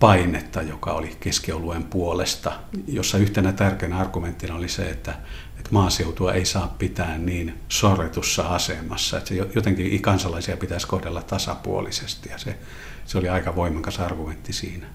painetta, 0.00 0.62
joka 0.62 0.92
oli 0.92 1.16
keskioluen 1.20 1.84
puolesta, 1.84 2.52
jossa 2.88 3.18
yhtenä 3.18 3.52
tärkeänä 3.52 3.98
argumenttina 3.98 4.54
oli 4.54 4.68
se, 4.68 4.90
että, 4.90 5.14
että 5.58 5.70
maaseutua 5.70 6.32
ei 6.32 6.44
saa 6.44 6.74
pitää 6.78 7.18
niin 7.18 7.60
sorretussa 7.68 8.42
asemassa, 8.42 9.18
että 9.18 9.28
se 9.28 9.34
jotenkin 9.54 10.02
kansalaisia 10.02 10.56
pitäisi 10.56 10.86
kohdella 10.86 11.22
tasapuolisesti 11.22 12.28
ja 12.28 12.38
se, 12.38 12.58
se 13.06 13.18
oli 13.18 13.28
aika 13.28 13.56
voimakas 13.56 14.00
argumentti 14.00 14.52
siinä. 14.52 14.86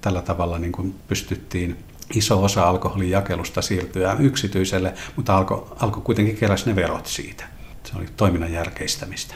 Tällä 0.00 0.22
tavalla 0.22 0.58
niin 0.58 0.72
kuin 0.72 0.94
pystyttiin 1.08 1.76
iso 2.14 2.44
osa 2.44 2.68
alkoholin 2.68 3.10
jakelusta 3.10 3.62
siirtyä 3.62 4.16
yksityiselle, 4.20 4.94
mutta 5.16 5.36
alko, 5.36 5.76
alko 5.80 6.00
kuitenkin 6.00 6.36
keräsi 6.36 6.66
ne 6.66 6.76
verot 6.76 7.06
siitä. 7.06 7.44
Se 7.84 7.92
oli 7.96 8.06
toiminnan 8.16 8.52
järkeistämistä. 8.52 9.34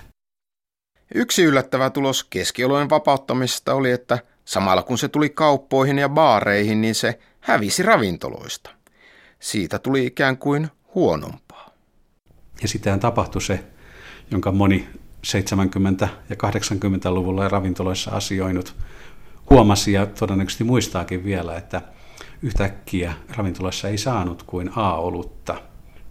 Yksi 1.14 1.43
yllättävä 1.43 1.91
tulos 1.91 2.25
keskiolojen 2.25 2.91
vapauttamisesta 2.91 3.75
oli, 3.75 3.91
että 3.91 4.18
samalla 4.45 4.83
kun 4.83 4.99
se 4.99 5.09
tuli 5.09 5.31
kauppoihin 5.31 5.99
ja 5.99 6.09
baareihin, 6.09 6.81
niin 6.81 6.95
se 6.95 7.18
hävisi 7.41 7.83
ravintoloista. 7.83 8.71
Siitä 9.41 9.79
tuli 9.79 10.07
ikään 10.07 10.39
kuin 10.39 10.68
huonompaa. 10.95 11.71
Ja 12.62 12.68
sitten 12.68 13.01
tapahtui 13.01 13.43
se, 13.43 13.64
jonka 14.31 14.53
moni 14.53 14.89
70- 15.27 16.09
ja 16.29 16.37
80-luvulla 16.37 17.49
ravintoloissa 17.49 18.11
asioinut 18.11 18.75
huomasi 19.51 19.93
ja 19.93 20.07
todennäköisesti 20.07 20.64
muistaakin 20.64 21.25
vielä, 21.25 21.57
että 21.57 21.83
yhtäkkiä 22.43 23.12
ravintolassa 23.36 23.88
ei 23.88 23.99
saanut 23.99 24.43
kuin 24.43 24.70
A-olutta. 24.76 25.62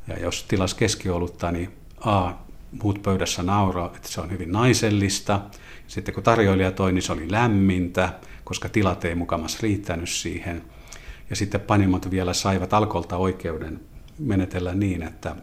Ja 0.08 0.20
jos 0.20 0.44
tilas 0.44 0.74
keskiolutta, 0.74 1.52
niin 1.52 1.70
A 2.06 2.32
muut 2.84 3.02
pöydässä 3.02 3.44
nauraa, 3.44 3.92
että 3.96 4.08
se 4.08 4.22
on 4.22 4.32
hyvin 4.32 4.52
naisellista. 4.52 5.42
Sitten 5.88 6.14
kun 6.14 6.24
tarjoilija 6.24 6.72
toi, 6.72 6.92
niin 6.92 7.02
se 7.02 7.12
oli 7.12 7.32
lämmintä, 7.32 8.14
koska 8.44 8.70
tilat 8.70 9.06
ei 9.06 9.16
mukamassa 9.16 9.60
riittänyt 9.62 10.10
siihen. 10.10 10.62
Ja 11.30 11.36
sitten 11.36 11.62
panimot 11.62 12.12
vielä 12.12 12.34
saivat 12.34 12.74
alkolta 12.74 13.18
oikeuden 13.18 13.80
menetellä 14.20 14.74
niin, 14.74 15.04
että 15.04 15.36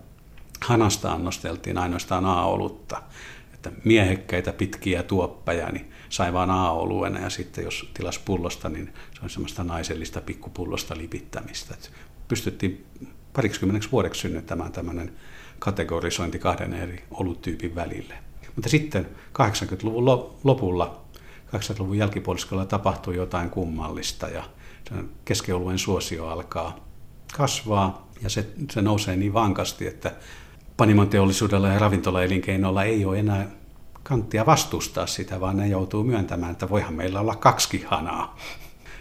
hanasta 0.61 1.12
annosteltiin 1.12 1.78
ainoastaan 1.78 2.24
A-olutta. 2.24 3.03
Että 3.55 3.72
miehekkäitä 3.84 4.53
pitkiä 4.53 5.03
tuoppeja 5.03 5.68
niin 5.68 5.91
sai 6.09 6.32
vain 6.32 6.50
A-oluena 6.50 7.20
ja 7.20 7.30
sitten 7.30 7.64
jos 7.64 7.90
tilas 7.94 8.18
pullosta, 8.18 8.68
niin 8.68 8.92
se 9.14 9.20
on 9.22 9.30
semmoista 9.30 9.64
naisellista 9.64 10.20
pikkupullosta 10.20 10.96
lipittämistä. 10.96 11.74
Että 11.74 11.88
pystyttiin 12.28 12.86
parikymmeneksi 13.32 13.92
vuodeksi 13.92 14.20
synnyttämään 14.20 14.72
tämmöinen 14.72 15.12
kategorisointi 15.59 16.38
kahden 16.38 16.72
eri 16.72 17.04
oluttyypin 17.11 17.74
välille. 17.74 18.14
Mutta 18.54 18.68
sitten 18.68 19.09
80-luvun 19.38 20.04
lopulla, 20.44 21.00
80-luvun 21.57 21.98
jälkipuoliskolla 21.98 22.66
tapahtui 22.66 23.16
jotain 23.16 23.50
kummallista 23.50 24.28
ja 24.28 24.44
keskioluen 25.24 25.78
suosio 25.78 26.26
alkaa 26.26 26.86
kasvaa 27.36 28.09
ja 28.22 28.30
se, 28.30 28.48
se 28.70 28.82
nousee 28.82 29.16
niin 29.16 29.34
vankasti, 29.34 29.86
että 29.86 30.12
panimon 30.76 31.09
teollisuudella 31.09 31.68
ja 31.68 31.78
ravintolaelinkeinolla 31.78 32.84
ei 32.84 33.04
ole 33.04 33.18
enää 33.18 33.50
kanttia 34.09 34.46
vastustaa 34.46 35.07
sitä, 35.07 35.40
vaan 35.40 35.57
ne 35.57 35.66
joutuu 35.66 36.04
myöntämään, 36.04 36.52
että 36.52 36.68
voihan 36.68 36.94
meillä 36.94 37.20
olla 37.20 37.36
kaksi 37.36 37.84
hanaa. 37.86 38.36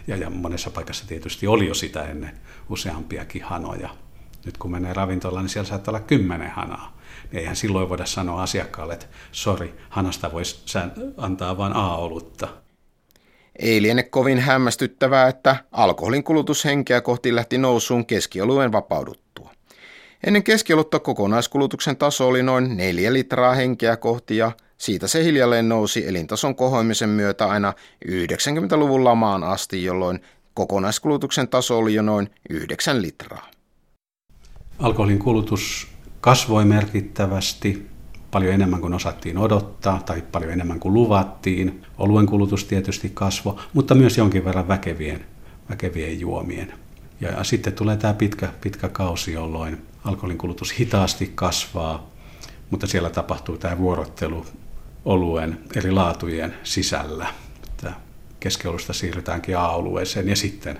Ja, 0.06 0.16
ja 0.16 0.30
monessa 0.30 0.70
paikassa 0.70 1.06
tietysti 1.06 1.46
oli 1.46 1.66
jo 1.66 1.74
sitä 1.74 2.04
ennen 2.04 2.38
useampiakin 2.70 3.42
hanoja. 3.42 3.88
Nyt 4.44 4.58
kun 4.58 4.70
menee 4.70 4.92
ravintolaan, 4.92 5.44
niin 5.44 5.50
siellä 5.50 5.68
saattaa 5.68 5.92
olla 5.92 6.06
kymmenen 6.06 6.50
hanaa. 6.50 6.98
Niin 7.32 7.40
eihän 7.40 7.56
silloin 7.56 7.88
voida 7.88 8.06
sanoa 8.06 8.42
asiakkaalle, 8.42 8.94
että 8.94 9.06
sori, 9.32 9.74
hanasta 9.90 10.32
voisi 10.32 10.78
antaa 11.16 11.56
vain 11.56 11.72
A-olutta. 11.76 12.48
Ei 13.58 13.82
liene 13.82 14.02
kovin 14.02 14.38
hämmästyttävää, 14.38 15.28
että 15.28 15.56
alkoholin 15.72 16.24
kulutus 16.24 16.64
henkeä 16.64 17.00
kohti 17.00 17.34
lähti 17.34 17.58
nousuun 17.58 18.06
keskioluen 18.06 18.72
vapauduttua. 18.72 19.25
Ennen 20.24 20.42
keskiolutta 20.42 20.98
kokonaiskulutuksen 20.98 21.96
taso 21.96 22.28
oli 22.28 22.42
noin 22.42 22.76
4 22.76 23.12
litraa 23.12 23.54
henkeä 23.54 23.96
kohti 23.96 24.36
ja 24.36 24.52
siitä 24.78 25.08
se 25.08 25.24
hiljalleen 25.24 25.68
nousi 25.68 26.08
elintason 26.08 26.56
kohoimisen 26.56 27.08
myötä 27.08 27.46
aina 27.46 27.72
90-luvun 28.08 29.04
lamaan 29.04 29.44
asti, 29.44 29.84
jolloin 29.84 30.20
kokonaiskulutuksen 30.54 31.48
taso 31.48 31.78
oli 31.78 31.94
jo 31.94 32.02
noin 32.02 32.30
9 32.50 33.02
litraa. 33.02 33.50
Alkoholin 34.78 35.18
kulutus 35.18 35.88
kasvoi 36.20 36.64
merkittävästi, 36.64 37.86
paljon 38.30 38.54
enemmän 38.54 38.80
kuin 38.80 38.94
osattiin 38.94 39.38
odottaa 39.38 40.02
tai 40.06 40.22
paljon 40.32 40.52
enemmän 40.52 40.80
kuin 40.80 40.94
luvattiin. 40.94 41.82
Oluen 41.98 42.26
kulutus 42.26 42.64
tietysti 42.64 43.10
kasvoi, 43.14 43.54
mutta 43.72 43.94
myös 43.94 44.18
jonkin 44.18 44.44
verran 44.44 44.68
väkevien, 44.68 45.24
väkevien 45.70 46.20
juomien. 46.20 46.72
Ja 47.20 47.44
sitten 47.44 47.72
tulee 47.72 47.96
tämä 47.96 48.14
pitkä, 48.14 48.48
pitkä 48.60 48.88
kausi, 48.88 49.32
jolloin 49.32 49.82
alkoholin 50.06 50.38
kulutus 50.38 50.78
hitaasti 50.78 51.32
kasvaa, 51.34 52.06
mutta 52.70 52.86
siellä 52.86 53.10
tapahtuu 53.10 53.58
tämä 53.58 53.78
vuorottelu 53.78 54.46
oluen 55.04 55.58
eri 55.76 55.90
laatujen 55.90 56.54
sisällä. 56.62 57.26
Että 57.68 57.92
keskiolusta 58.40 58.92
siirrytäänkin 58.92 59.58
A-olueeseen 59.58 60.28
ja 60.28 60.36
sitten 60.36 60.78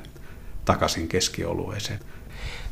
takaisin 0.65 1.09
keskiolueeseen. 1.09 2.01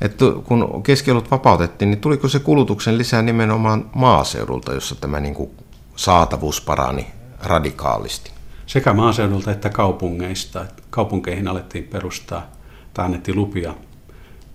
Että 0.00 0.24
kun 0.44 0.82
keskiolut 0.82 1.30
vapautettiin, 1.30 1.90
niin 1.90 2.00
tuliko 2.00 2.28
se 2.28 2.38
kulutuksen 2.38 2.98
lisää 2.98 3.22
nimenomaan 3.22 3.90
maaseudulta, 3.94 4.74
jossa 4.74 4.94
tämä 4.94 5.20
niin 5.20 5.34
kuin 5.34 5.50
saatavuus 5.96 6.60
parani 6.60 7.06
radikaalisti? 7.42 8.30
Sekä 8.66 8.92
maaseudulta 8.92 9.50
että 9.50 9.70
kaupungeista. 9.70 10.66
Kaupunkeihin 10.90 11.48
alettiin 11.48 11.84
perustaa, 11.84 12.46
tai 12.94 13.04
annettiin 13.04 13.36
lupia 13.36 13.74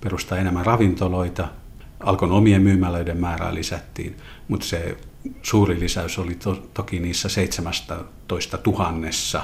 perustaa 0.01 0.37
enemmän 0.37 0.65
ravintoloita. 0.65 1.47
Alkon 1.99 2.31
omien 2.31 2.61
myymälöiden 2.61 3.17
määrää 3.17 3.53
lisättiin, 3.53 4.17
mutta 4.47 4.65
se 4.65 4.97
suuri 5.41 5.79
lisäys 5.79 6.19
oli 6.19 6.35
to, 6.35 6.55
toki 6.73 6.99
niissä 6.99 7.29
17 7.29 8.57
tuhannessa 8.57 9.41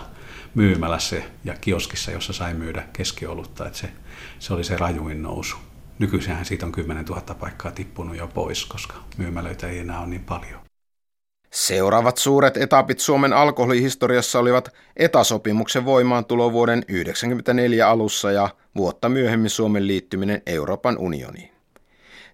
myymälässä 0.56 1.16
ja 1.44 1.56
kioskissa, 1.62 2.12
jossa 2.12 2.34
sai 2.34 2.54
myydä 2.54 2.84
keskiolutta. 2.94 3.68
Että 3.68 3.80
se, 3.80 3.90
se 4.40 4.54
oli 4.54 4.64
se 4.64 4.78
rajuin 4.78 5.24
nousu. 5.24 5.56
Nykyisinhän 6.00 6.46
siitä 6.46 6.66
on 6.66 6.72
10 6.72 7.06
000 7.06 7.22
paikkaa 7.22 7.72
tippunut 7.72 8.18
jo 8.18 8.28
pois, 8.28 8.66
koska 8.66 8.96
myymälöitä 9.18 9.68
ei 9.68 9.80
enää 9.80 10.00
ole 10.00 10.08
niin 10.08 10.24
paljon. 10.24 10.60
Seuraavat 11.52 12.18
suuret 12.18 12.58
etapit 12.58 13.00
Suomen 13.00 13.34
alkoholihistoriassa 13.34 14.40
olivat 14.40 14.70
etasopimuksen 14.98 15.86
voimaantulo 15.86 16.52
vuoden 16.52 16.80
1994 16.80 17.90
alussa 17.90 18.32
ja 18.32 18.50
vuotta 18.76 19.10
myöhemmin 19.10 19.50
Suomen 19.50 19.88
liittyminen 19.88 20.42
Euroopan 20.46 20.98
unioniin. 20.98 21.55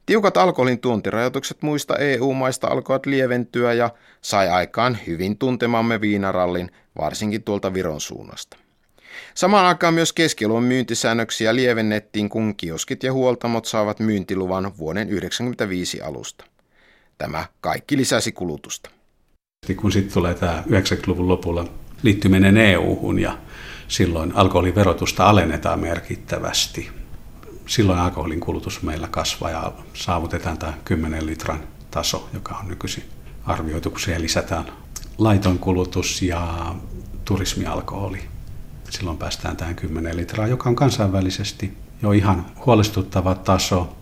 Tiukat 0.06 0.38
alkoholin 0.38 0.80
tuontirajoitukset 0.80 1.62
muista 1.62 1.98
EU-maista 1.98 2.68
alkoivat 2.68 3.06
lieventyä 3.06 3.74
ja 3.74 3.90
sai 4.22 4.50
aikaan 4.50 4.98
hyvin 5.08 5.38
tuntemamme 5.38 6.02
viinarallin, 6.02 6.72
varsinkin 7.00 7.44
tuolta 7.44 7.74
Viron 7.74 8.02
suunnasta. 8.02 8.58
Samaan 9.34 9.66
aikaan 9.66 9.94
myös 9.94 10.14
keskioluen 10.14 10.64
myyntisäännöksiä 10.64 11.56
lievennettiin, 11.56 12.30
kun 12.30 12.56
kioskit 12.56 13.04
ja 13.04 13.14
huoltamot 13.14 13.66
saavat 13.66 14.00
myyntiluvan 14.00 14.78
vuoden 14.78 15.08
1995 15.08 16.02
alusta. 16.02 16.46
Tämä 17.18 17.46
kaikki 17.62 17.98
lisäsi 17.98 18.32
kulutusta. 18.32 18.90
Kun 19.76 19.92
sitten 19.92 20.14
tulee 20.14 20.34
tämä 20.34 20.64
90-luvun 20.70 21.28
lopulla 21.28 21.68
liittyminen 22.04 22.58
EU-hun 22.58 23.20
ja 23.20 23.38
silloin 23.88 24.36
alkoholiverotusta 24.36 25.30
alennetaan 25.30 25.80
merkittävästi. 25.80 27.01
Silloin 27.72 28.00
alkoholin 28.00 28.40
kulutus 28.40 28.82
meillä 28.82 29.08
kasvaa 29.08 29.50
ja 29.50 29.72
saavutetaan 29.94 30.58
tämä 30.58 30.74
10 30.86 31.26
litran 31.26 31.60
taso, 31.92 32.30
joka 32.34 32.56
on 32.56 32.68
nykyisin 32.68 33.04
arvioitu, 33.46 33.90
kun 33.90 34.00
siihen 34.00 34.22
lisätään 34.22 34.66
laiton 35.18 35.60
kulutus 35.60 36.22
ja 36.22 36.76
turismialkoholi 37.26 38.20
silloin 38.90 39.18
päästään 39.18 39.58
tähän 39.58 39.76
10 39.76 40.18
litraa, 40.18 40.48
joka 40.48 40.70
on 40.70 40.76
kansainvälisesti 40.76 41.78
jo 42.02 42.12
ihan 42.12 42.46
huolestuttava 42.66 43.36
taso. 43.36 43.96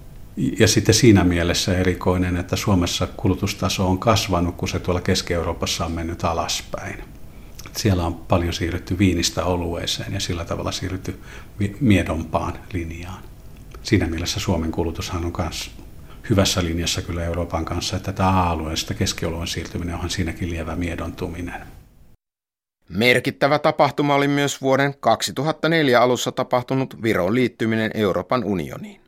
Ja 0.59 0.67
sitten 0.67 0.95
siinä 0.95 1.24
mielessä 1.24 1.78
erikoinen, 1.78 2.38
että 2.38 2.55
Suomessa 2.55 3.07
kulutustaso 3.07 3.88
on 3.88 3.99
kasvanut, 3.99 4.55
kun 4.55 4.70
se 4.70 4.80
tuolla 4.80 5.01
Keski-Euroopassa 5.01 5.86
on 5.86 5.91
mennyt 5.91 6.24
alaspäin. 6.24 7.03
Siellä 7.78 8.05
on 8.05 8.13
paljon 8.13 8.53
siirrytty 8.53 8.97
viinistä 8.97 9.45
olueeseen 9.45 10.13
ja 10.13 10.20
sillä 10.20 10.45
tavalla 10.45 10.72
siirrytty 10.72 11.20
miedompaan 11.80 12.53
linjaan. 12.74 13.29
Siinä 13.84 14.08
mielessä 14.08 14.40
Suomen 14.40 14.72
kulutushan 14.72 15.26
on 15.26 15.34
myös 15.38 15.72
hyvässä 16.30 16.64
linjassa 16.64 17.02
kyllä 17.02 17.24
Euroopan 17.24 17.66
kanssa, 17.66 17.98
että 17.98 18.14
tämä 18.14 18.30
A-alueesta 18.30 18.94
keskioluen 18.94 19.48
siirtyminen 19.48 19.96
onhan 19.96 20.10
siinäkin 20.10 20.50
lievä 20.50 20.76
miedontuminen. 20.76 21.62
Merkittävä 22.90 23.60
tapahtuma 23.60 24.16
oli 24.16 24.28
myös 24.28 24.62
vuoden 24.62 24.94
2004 25.00 26.02
alussa 26.02 26.32
tapahtunut 26.32 27.04
Viron 27.04 27.36
liittyminen 27.36 27.92
Euroopan 27.94 28.44
unioniin. 28.44 29.02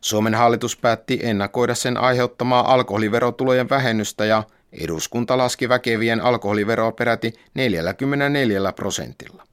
Suomen 0.00 0.34
hallitus 0.34 0.76
päätti 0.76 1.18
ennakoida 1.22 1.74
sen 1.74 1.96
aiheuttamaa 1.96 2.74
alkoholiverotulojen 2.74 3.70
vähennystä 3.70 4.24
ja 4.24 4.42
Eduskunta 4.72 5.38
laski 5.38 5.68
väkevien 5.68 6.20
alkoholiveroa 6.20 6.92
peräti 6.92 7.34
44 7.54 8.72
prosentilla. 8.72 9.46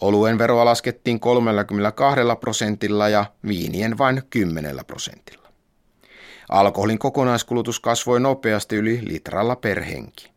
Oluen 0.00 0.38
veroa 0.38 0.64
laskettiin 0.64 1.20
32 1.20 2.20
prosentilla 2.40 3.08
ja 3.08 3.26
viinien 3.48 3.98
vain 3.98 4.22
10 4.30 4.76
prosentilla. 4.86 5.48
Alkoholin 6.48 6.98
kokonaiskulutus 6.98 7.80
kasvoi 7.80 8.20
nopeasti 8.20 8.76
yli 8.76 9.00
litralla 9.02 9.56
per 9.56 9.82
henki. 9.82 10.30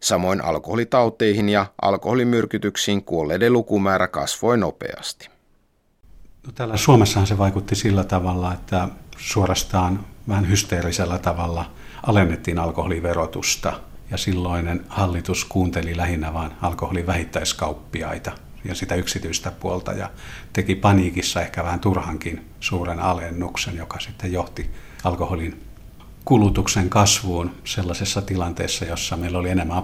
Samoin 0.00 0.44
alkoholitauteihin 0.44 1.48
ja 1.48 1.66
alkoholimyrkytyksiin 1.82 3.04
kuolleiden 3.04 3.52
lukumäärä 3.52 4.08
kasvoi 4.08 4.58
nopeasti. 4.58 5.28
No, 6.46 6.52
täällä 6.52 6.76
Suomessahan 6.76 7.26
se 7.26 7.38
vaikutti 7.38 7.74
sillä 7.74 8.04
tavalla, 8.04 8.52
että 8.52 8.88
suorastaan 9.16 10.06
vähän 10.28 10.48
hysteerisellä 10.48 11.18
tavalla 11.18 11.70
alennettiin 12.02 12.58
alkoholiverotusta 12.58 13.80
ja 14.10 14.16
silloinen 14.16 14.84
hallitus 14.88 15.44
kuunteli 15.44 15.96
lähinnä 15.96 16.34
vain 16.34 16.50
alkoholin 16.62 17.06
vähittäiskauppiaita 17.06 18.32
ja 18.68 18.74
sitä 18.74 18.94
yksityistä 18.94 19.50
puolta 19.50 19.92
ja 19.92 20.10
teki 20.52 20.74
paniikissa 20.74 21.42
ehkä 21.42 21.64
vähän 21.64 21.80
turhankin 21.80 22.46
suuren 22.60 23.00
alennuksen, 23.00 23.76
joka 23.76 24.00
sitten 24.00 24.32
johti 24.32 24.70
alkoholin 25.04 25.66
kulutuksen 26.24 26.90
kasvuun 26.90 27.54
sellaisessa 27.64 28.22
tilanteessa, 28.22 28.84
jossa 28.84 29.16
meillä 29.16 29.38
oli 29.38 29.50
enemmän 29.50 29.82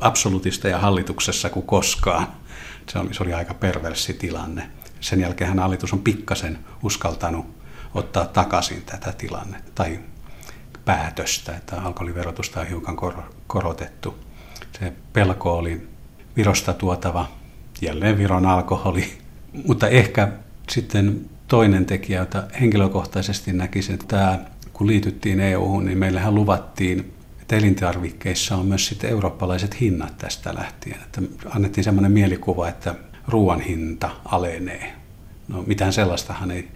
absolutisteja 0.00 0.78
hallituksessa 0.78 1.50
kuin 1.50 1.66
koskaan. 1.66 2.26
Se 2.88 2.98
oli, 2.98 3.14
se 3.14 3.22
oli 3.22 3.34
aika 3.34 3.54
perversi 3.54 4.14
tilanne. 4.14 4.70
Sen 5.00 5.20
jälkeen 5.20 5.58
hallitus 5.58 5.92
on 5.92 5.98
pikkasen 5.98 6.58
uskaltanut 6.82 7.46
ottaa 7.94 8.26
takaisin 8.26 8.82
tätä 8.82 9.12
tilannetta 9.12 9.70
tai 9.74 10.00
päätöstä, 10.84 11.56
että 11.56 11.82
alkoholiverotusta 11.82 12.60
on 12.60 12.66
hiukan 12.66 12.96
korotettu. 13.46 14.18
Se 14.78 14.92
pelko 15.12 15.56
oli 15.56 15.88
Virosta 16.36 16.72
tuotava 16.72 17.28
jälleen 17.82 18.18
Viron 18.18 18.46
alkoholi, 18.46 19.04
mutta 19.68 19.88
ehkä 19.88 20.28
sitten 20.70 21.30
toinen 21.48 21.86
tekijä, 21.86 22.20
jota 22.20 22.42
henkilökohtaisesti 22.60 23.52
näkisin, 23.52 23.94
että 23.94 24.06
tämä 24.08 24.38
kun 24.72 24.86
liityttiin 24.86 25.40
EU-hun, 25.40 25.84
niin 25.84 25.98
meillähän 25.98 26.34
luvattiin, 26.34 27.14
että 27.42 27.56
elintarvikkeissa 27.56 28.56
on 28.56 28.66
myös 28.66 28.86
sitten 28.86 29.10
eurooppalaiset 29.10 29.80
hinnat 29.80 30.18
tästä 30.18 30.54
lähtien. 30.54 30.96
Että 31.02 31.22
annettiin 31.50 31.84
sellainen 31.84 32.12
mielikuva, 32.12 32.68
että 32.68 32.94
ruoan 33.28 33.60
hinta 33.60 34.10
alenee. 34.24 34.92
No 35.48 35.62
mitään 35.66 35.92
sellaistahan 35.92 36.50
ei, 36.50 36.68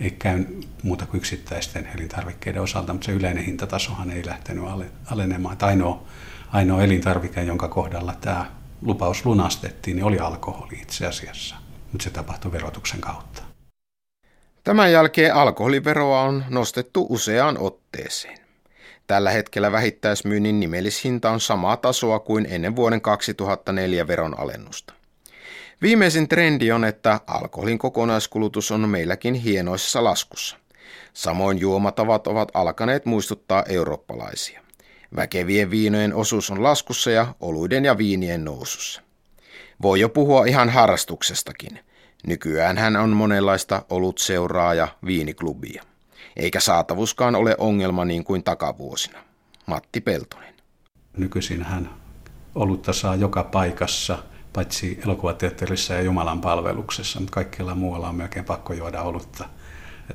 ei 0.00 0.10
käy 0.10 0.44
muuta 0.82 1.06
kuin 1.06 1.18
yksittäisten 1.18 1.88
elintarvikkeiden 1.94 2.62
osalta, 2.62 2.92
mutta 2.92 3.06
se 3.06 3.12
yleinen 3.12 3.44
hintatasohan 3.44 4.10
ei 4.10 4.26
lähtenyt 4.26 4.64
alenemaan. 5.06 5.52
Että 5.52 5.66
ainoa, 5.66 6.02
ainoa 6.52 6.82
elintarvike, 6.82 7.42
jonka 7.42 7.68
kohdalla 7.68 8.14
tämä 8.20 8.46
lupaus 8.82 9.26
lunastettiin, 9.26 9.96
niin 9.96 10.04
oli 10.04 10.18
alkoholi 10.18 10.78
itse 10.82 11.06
asiassa, 11.06 11.56
mutta 11.92 12.04
se 12.04 12.10
tapahtui 12.10 12.52
verotuksen 12.52 13.00
kautta. 13.00 13.42
Tämän 14.64 14.92
jälkeen 14.92 15.34
alkoholiveroa 15.34 16.22
on 16.22 16.44
nostettu 16.48 17.06
useaan 17.08 17.58
otteeseen. 17.58 18.38
Tällä 19.06 19.30
hetkellä 19.30 19.72
vähittäismyynnin 19.72 20.60
nimellishinta 20.60 21.30
on 21.30 21.40
samaa 21.40 21.76
tasoa 21.76 22.18
kuin 22.18 22.46
ennen 22.50 22.76
vuoden 22.76 23.00
2004 23.00 24.06
veron 24.06 24.40
alennusta. 24.40 24.94
Viimeisin 25.82 26.28
trendi 26.28 26.72
on, 26.72 26.84
että 26.84 27.20
alkoholin 27.26 27.78
kokonaiskulutus 27.78 28.70
on 28.70 28.88
meilläkin 28.88 29.34
hienoissa 29.34 30.04
laskussa. 30.04 30.56
Samoin 31.12 31.58
juomatavat 31.58 32.26
ovat 32.26 32.48
alkaneet 32.54 33.06
muistuttaa 33.06 33.64
eurooppalaisia. 33.68 34.60
Väkevien 35.16 35.70
viinojen 35.70 36.14
osuus 36.14 36.50
on 36.50 36.62
laskussa 36.62 37.10
ja 37.10 37.34
oluiden 37.40 37.84
ja 37.84 37.98
viinien 37.98 38.44
nousussa. 38.44 39.02
Voi 39.82 40.00
jo 40.00 40.08
puhua 40.08 40.44
ihan 40.44 40.68
harrastuksestakin– 40.68 41.78
Nykyään 42.26 42.78
hän 42.78 42.96
on 42.96 43.10
monenlaista 43.10 43.82
seuraa 44.16 44.74
ja 44.74 44.88
viiniklubia. 45.06 45.82
Eikä 46.36 46.60
saatavuuskaan 46.60 47.34
ole 47.34 47.54
ongelma 47.58 48.04
niin 48.04 48.24
kuin 48.24 48.42
takavuosina. 48.42 49.18
Matti 49.66 50.00
Peltonen. 50.00 50.54
Nykyisin 51.16 51.62
hän 51.62 51.90
olutta 52.54 52.92
saa 52.92 53.16
joka 53.16 53.44
paikassa, 53.44 54.18
paitsi 54.52 55.00
elokuvateatterissa 55.04 55.94
ja 55.94 56.02
Jumalan 56.02 56.40
palveluksessa, 56.40 57.20
mutta 57.20 57.34
kaikkialla 57.34 57.74
muualla 57.74 58.08
on 58.08 58.14
melkein 58.14 58.44
pakko 58.44 58.72
juoda 58.72 59.02
olutta. 59.02 59.44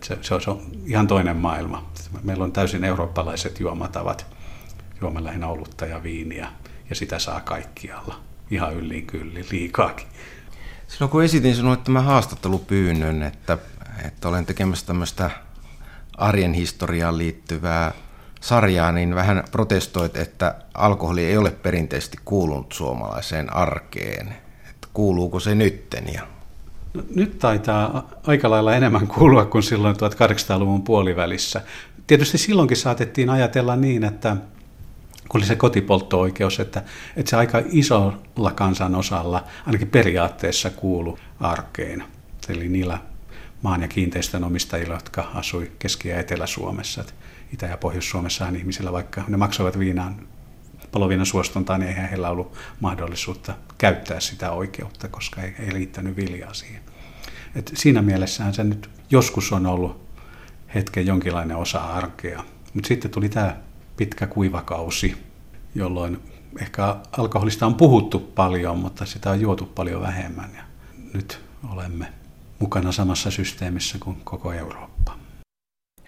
Se, 0.01 0.17
se, 0.21 0.33
on, 0.33 0.41
se 0.41 0.49
on 0.49 0.61
ihan 0.85 1.07
toinen 1.07 1.37
maailma. 1.37 1.89
Meillä 2.23 2.43
on 2.43 2.51
täysin 2.51 2.83
eurooppalaiset 2.83 3.59
juomatavat. 3.59 4.34
Juomme 5.01 5.23
lähinnä 5.23 5.47
olutta 5.47 5.85
ja 5.85 6.03
viiniä, 6.03 6.47
ja 6.89 6.95
sitä 6.95 7.19
saa 7.19 7.41
kaikkialla. 7.41 8.19
Ihan 8.51 8.75
yllin 8.75 9.07
kyllin, 9.07 9.45
liikaakin. 9.51 10.07
Silloin 10.87 11.11
kun 11.11 11.23
esitin 11.23 11.55
sinulle 11.55 11.77
tämän 11.77 12.03
haastattelupyynnön, 12.03 13.23
että, 13.23 13.57
että 14.05 14.29
olen 14.29 14.45
tekemässä 14.45 14.85
tämmöistä 14.85 15.31
arjen 16.17 16.53
historiaan 16.53 17.17
liittyvää 17.17 17.91
sarjaa, 18.41 18.91
niin 18.91 19.15
vähän 19.15 19.43
protestoit, 19.51 20.17
että 20.17 20.55
alkoholi 20.73 21.25
ei 21.25 21.37
ole 21.37 21.51
perinteisesti 21.51 22.17
kuulunut 22.25 22.71
suomalaiseen 22.71 23.53
arkeen. 23.53 24.27
Että 24.69 24.87
kuuluuko 24.93 25.39
se 25.39 25.55
nytten? 25.55 26.13
Ja... 26.13 26.21
No, 26.93 27.03
nyt 27.15 27.39
taitaa 27.39 28.09
aika 28.27 28.49
lailla 28.49 28.75
enemmän 28.75 29.07
kuulua 29.07 29.45
kuin 29.45 29.63
silloin 29.63 29.95
1800-luvun 29.95 30.81
puolivälissä. 30.81 31.61
Tietysti 32.07 32.37
silloinkin 32.37 32.77
saatettiin 32.77 33.29
ajatella 33.29 33.75
niin, 33.75 34.03
että 34.03 34.37
kun 35.29 35.39
oli 35.39 35.47
se 35.47 35.55
kotipoltto-oikeus, 35.55 36.59
että, 36.59 36.83
että 37.15 37.29
se 37.29 37.35
aika 37.35 37.61
isolla 37.65 38.51
kansanosalla 38.55 39.43
ainakin 39.65 39.87
periaatteessa 39.87 40.69
kuulu 40.69 41.19
arkeen. 41.39 42.03
Eli 42.49 42.69
niillä 42.69 42.97
maan 43.61 43.81
ja 43.81 43.87
kiinteistön 43.87 44.43
omistajilla, 44.43 44.93
jotka 44.93 45.31
asui 45.33 45.71
Keski- 45.79 46.09
ja 46.09 46.19
Etelä-Suomessa. 46.19 47.03
Itä- 47.53 47.65
ja 47.65 47.77
Pohjois-Suomessahan 47.77 48.55
ihmisillä, 48.55 48.91
vaikka 48.91 49.23
ne 49.27 49.37
maksoivat 49.37 49.79
viinaan 49.79 50.27
paloviinan 50.91 51.25
suostuntaan, 51.25 51.79
niin 51.79 51.89
eihän 51.89 52.09
heillä 52.09 52.29
ollut 52.29 52.53
mahdollisuutta 52.79 53.55
käyttää 53.77 54.19
sitä 54.19 54.51
oikeutta, 54.51 55.07
koska 55.07 55.41
ei, 55.41 55.55
ei 55.59 55.73
liittänyt 55.73 56.15
viljaa 56.15 56.53
siihen. 56.53 56.81
Et 57.55 57.71
siinä 57.73 58.01
mielessähän 58.01 58.53
se 58.53 58.63
nyt 58.63 58.89
joskus 59.11 59.51
on 59.51 59.65
ollut 59.65 60.05
hetken 60.75 61.07
jonkinlainen 61.07 61.57
osa 61.57 61.79
arkea. 61.79 62.43
Mutta 62.73 62.87
sitten 62.87 63.11
tuli 63.11 63.29
tämä 63.29 63.57
pitkä 63.97 64.27
kuivakausi, 64.27 65.17
jolloin 65.75 66.19
ehkä 66.61 66.95
alkoholista 67.17 67.65
on 67.65 67.75
puhuttu 67.75 68.19
paljon, 68.19 68.77
mutta 68.77 69.05
sitä 69.05 69.29
on 69.31 69.41
juotu 69.41 69.65
paljon 69.65 70.01
vähemmän. 70.01 70.49
Ja 70.55 70.63
nyt 71.13 71.39
olemme 71.73 72.07
mukana 72.59 72.91
samassa 72.91 73.31
systeemissä 73.31 73.97
kuin 73.99 74.17
koko 74.23 74.53
Eurooppa. 74.53 75.17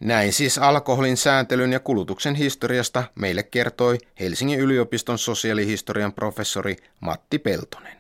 Näin 0.02 0.34
siis 0.34 0.58
alkoholin 0.58 1.18
sääntelyn 1.18 1.74
ja 1.74 1.80
kulutuksen 1.80 2.36
historiasta 2.36 3.04
meille 3.16 3.44
kertoi 3.44 3.98
Helsingin 4.20 4.60
yliopiston 4.60 5.18
sosiaalihistorian 5.18 6.14
professori 6.14 6.76
Matti 7.00 7.40
Peltonen. 7.40 7.98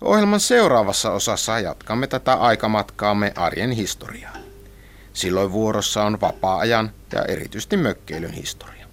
Ohjelman 0.00 0.40
seuraavassa 0.40 1.10
osassa 1.10 1.60
jatkamme 1.60 2.06
tätä 2.06 2.34
aikamatkaamme 2.34 3.32
arjen 3.36 3.70
historiaan. 3.70 4.53
Silloin 5.14 5.52
vuorossa 5.52 6.04
on 6.04 6.20
vapaa-ajan 6.20 6.90
ja 7.12 7.24
erityisesti 7.24 7.76
mökkeilyn 7.76 8.32
historia. 8.32 8.86